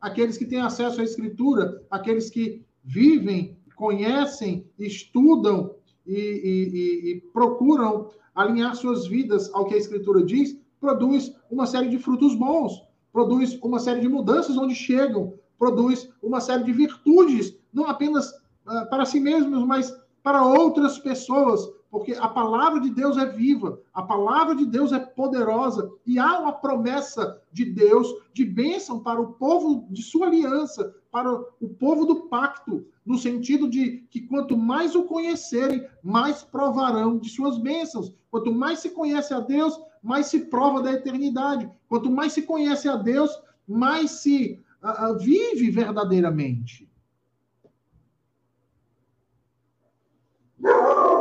Aqueles 0.00 0.36
que 0.36 0.46
têm 0.46 0.60
acesso 0.60 1.00
à 1.00 1.04
escritura, 1.04 1.82
aqueles 1.90 2.28
que 2.28 2.64
vivem, 2.84 3.56
conhecem, 3.76 4.66
estudam 4.78 5.74
e, 6.06 6.14
e, 6.14 6.68
e, 6.72 7.12
e 7.12 7.20
procuram 7.32 8.10
alinhar 8.34 8.74
suas 8.74 9.06
vidas 9.06 9.52
ao 9.52 9.66
que 9.66 9.74
a 9.74 9.78
escritura 9.78 10.24
diz, 10.24 10.58
produz 10.80 11.34
uma 11.50 11.66
série 11.66 11.88
de 11.88 11.98
frutos 11.98 12.34
bons, 12.34 12.82
produz 13.12 13.58
uma 13.62 13.78
série 13.78 14.00
de 14.00 14.08
mudanças 14.08 14.56
onde 14.56 14.74
chegam, 14.74 15.34
produz 15.58 16.08
uma 16.22 16.40
série 16.40 16.64
de 16.64 16.72
virtudes, 16.72 17.56
não 17.72 17.86
apenas 17.86 18.30
uh, 18.30 18.88
para 18.90 19.04
si 19.04 19.20
mesmos, 19.20 19.64
mas 19.64 19.94
para 20.22 20.44
outras 20.44 20.98
pessoas, 20.98 21.68
porque 21.92 22.14
a 22.14 22.26
palavra 22.26 22.80
de 22.80 22.88
Deus 22.88 23.18
é 23.18 23.26
viva, 23.26 23.78
a 23.92 24.02
palavra 24.02 24.56
de 24.56 24.64
Deus 24.64 24.92
é 24.92 24.98
poderosa 24.98 25.92
e 26.06 26.18
há 26.18 26.38
uma 26.38 26.54
promessa 26.54 27.38
de 27.52 27.66
Deus 27.66 28.08
de 28.32 28.46
bênção 28.46 29.00
para 29.00 29.20
o 29.20 29.34
povo 29.34 29.86
de 29.90 30.02
sua 30.02 30.28
aliança, 30.28 30.94
para 31.10 31.30
o 31.30 31.68
povo 31.68 32.06
do 32.06 32.28
pacto, 32.30 32.86
no 33.04 33.18
sentido 33.18 33.68
de 33.68 34.06
que 34.08 34.22
quanto 34.22 34.56
mais 34.56 34.96
o 34.96 35.04
conhecerem, 35.04 35.86
mais 36.02 36.42
provarão 36.42 37.18
de 37.18 37.28
suas 37.28 37.58
bênçãos. 37.58 38.10
Quanto 38.30 38.50
mais 38.50 38.78
se 38.78 38.88
conhece 38.88 39.34
a 39.34 39.40
Deus, 39.40 39.78
mais 40.02 40.28
se 40.28 40.46
prova 40.46 40.80
da 40.80 40.94
eternidade. 40.94 41.70
Quanto 41.90 42.10
mais 42.10 42.32
se 42.32 42.40
conhece 42.40 42.88
a 42.88 42.96
Deus, 42.96 43.30
mais 43.68 44.12
se 44.12 44.58
uh, 44.82 45.18
vive 45.18 45.70
verdadeiramente. 45.70 46.88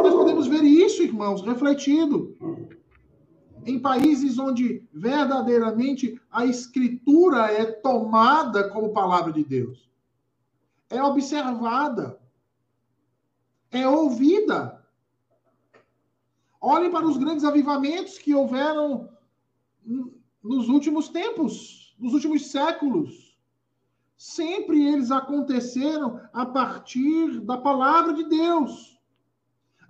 Nós 0.02 0.16
podemos 0.16 0.48
ver 0.48 0.64
isso, 0.64 1.04
irmãos, 1.04 1.44
refletido 1.44 2.36
em 3.64 3.80
países 3.80 4.40
onde 4.40 4.84
verdadeiramente 4.92 6.20
a 6.32 6.44
escritura 6.44 7.52
é 7.52 7.66
tomada 7.66 8.68
como 8.70 8.94
palavra 8.94 9.32
de 9.32 9.44
Deus, 9.44 9.92
é 10.90 11.02
observada, 11.04 12.20
é 13.70 13.88
ouvida. 13.88 14.84
Olhem 16.60 16.92
para 16.92 17.06
os 17.06 17.18
grandes 17.18 17.46
avivamentos 17.46 18.18
que 18.18 18.34
houveram 18.34 19.08
nos 20.44 20.68
últimos 20.68 21.10
tempos, 21.10 21.96
nos 22.00 22.14
últimos 22.14 22.50
séculos. 22.50 23.38
Sempre 24.18 24.84
eles 24.84 25.12
aconteceram 25.12 26.20
a 26.34 26.44
partir 26.44 27.40
da 27.42 27.58
palavra 27.58 28.14
de 28.14 28.24
Deus 28.24 29.01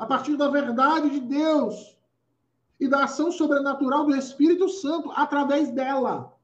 a 0.02 0.06
partir 0.08 0.36
da 0.36 0.48
verdade 0.50 1.12
de 1.12 1.20
Deus. 1.20 1.96
e 2.80 2.88
da 2.88 3.04
ação 3.04 3.32
sobrenatural 3.32 4.08
do 4.08 4.16
Espírito 4.16 4.68
Santo 4.68 5.12
através 5.12 5.70
dela. 5.70 6.36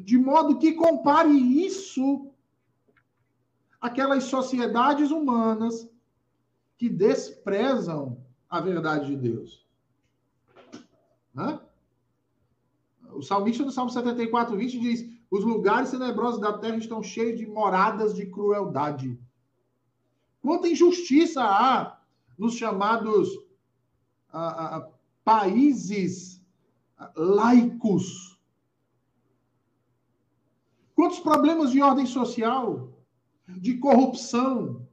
De 0.00 0.18
modo 0.18 0.58
que 0.58 0.72
compare 0.72 1.30
isso 1.30 2.32
àquelas 3.80 4.24
sociedades 4.24 5.12
humanas 5.12 5.88
que 6.76 6.88
desprezam 6.88 8.18
a 8.50 8.60
verdade 8.60 9.14
de 9.14 9.16
Deus. 9.16 9.64
O 13.12 13.22
salmista 13.22 13.64
no 13.64 13.70
Salmo 13.70 13.92
74, 13.92 14.56
20 14.56 14.80
diz: 14.80 15.08
Os 15.30 15.44
lugares 15.44 15.92
tenebrosos 15.92 16.40
da 16.40 16.58
terra 16.58 16.78
estão 16.78 17.00
cheios 17.04 17.38
de 17.38 17.46
moradas 17.46 18.16
de 18.16 18.26
crueldade. 18.26 19.16
Quanta 20.42 20.66
injustiça 20.66 21.40
há 21.40 21.93
nos 22.38 22.54
chamados 22.54 23.28
países 25.24 26.44
laicos. 27.16 28.38
Quantos 30.94 31.20
problemas 31.20 31.70
de 31.70 31.82
ordem 31.82 32.06
social, 32.06 32.92
de 33.48 33.78
corrupção 33.78 34.88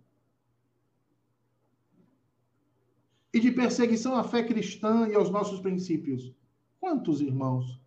e 3.34 3.39
de 3.39 3.52
perseguição 3.52 4.16
à 4.16 4.24
fé 4.24 4.44
cristã 4.44 5.08
e 5.08 5.16
aos 5.16 5.30
nossos 5.30 5.60
princípios? 5.60 6.34
Quantos 6.80 7.22
irmãos? 7.22 7.80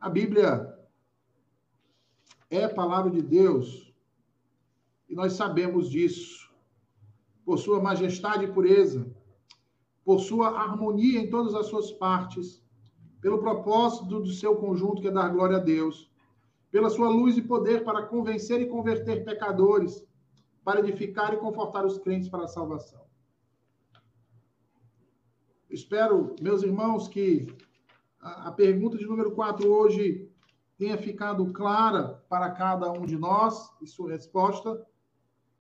A 0.00 0.08
Bíblia 0.08 0.75
é 2.50 2.68
palavra 2.68 3.10
de 3.10 3.22
Deus 3.22 3.92
e 5.08 5.14
nós 5.14 5.34
sabemos 5.34 5.90
disso. 5.90 6.46
Por 7.44 7.58
sua 7.58 7.80
majestade 7.80 8.44
e 8.44 8.52
pureza, 8.52 9.06
por 10.04 10.18
sua 10.18 10.48
harmonia 10.48 11.20
em 11.20 11.30
todas 11.30 11.54
as 11.54 11.66
suas 11.66 11.92
partes, 11.92 12.60
pelo 13.20 13.38
propósito 13.38 14.20
do 14.20 14.32
seu 14.32 14.56
conjunto 14.56 15.00
que 15.00 15.08
é 15.08 15.12
dar 15.12 15.28
glória 15.28 15.56
a 15.56 15.60
Deus, 15.60 16.10
pela 16.70 16.90
sua 16.90 17.08
luz 17.08 17.36
e 17.36 17.42
poder 17.42 17.84
para 17.84 18.02
convencer 18.02 18.60
e 18.60 18.66
converter 18.66 19.24
pecadores, 19.24 20.04
para 20.64 20.80
edificar 20.80 21.32
e 21.34 21.36
confortar 21.36 21.86
os 21.86 21.98
crentes 21.98 22.28
para 22.28 22.44
a 22.44 22.48
salvação. 22.48 23.06
Espero, 25.70 26.34
meus 26.40 26.62
irmãos, 26.62 27.06
que 27.06 27.46
a 28.20 28.50
pergunta 28.50 28.96
de 28.98 29.06
número 29.06 29.32
4 29.32 29.70
hoje 29.70 30.25
tenha 30.78 30.98
ficado 30.98 31.52
clara 31.52 32.22
para 32.28 32.50
cada 32.50 32.90
um 32.92 33.06
de 33.06 33.16
nós 33.16 33.70
e 33.80 33.86
sua 33.86 34.10
resposta. 34.10 34.86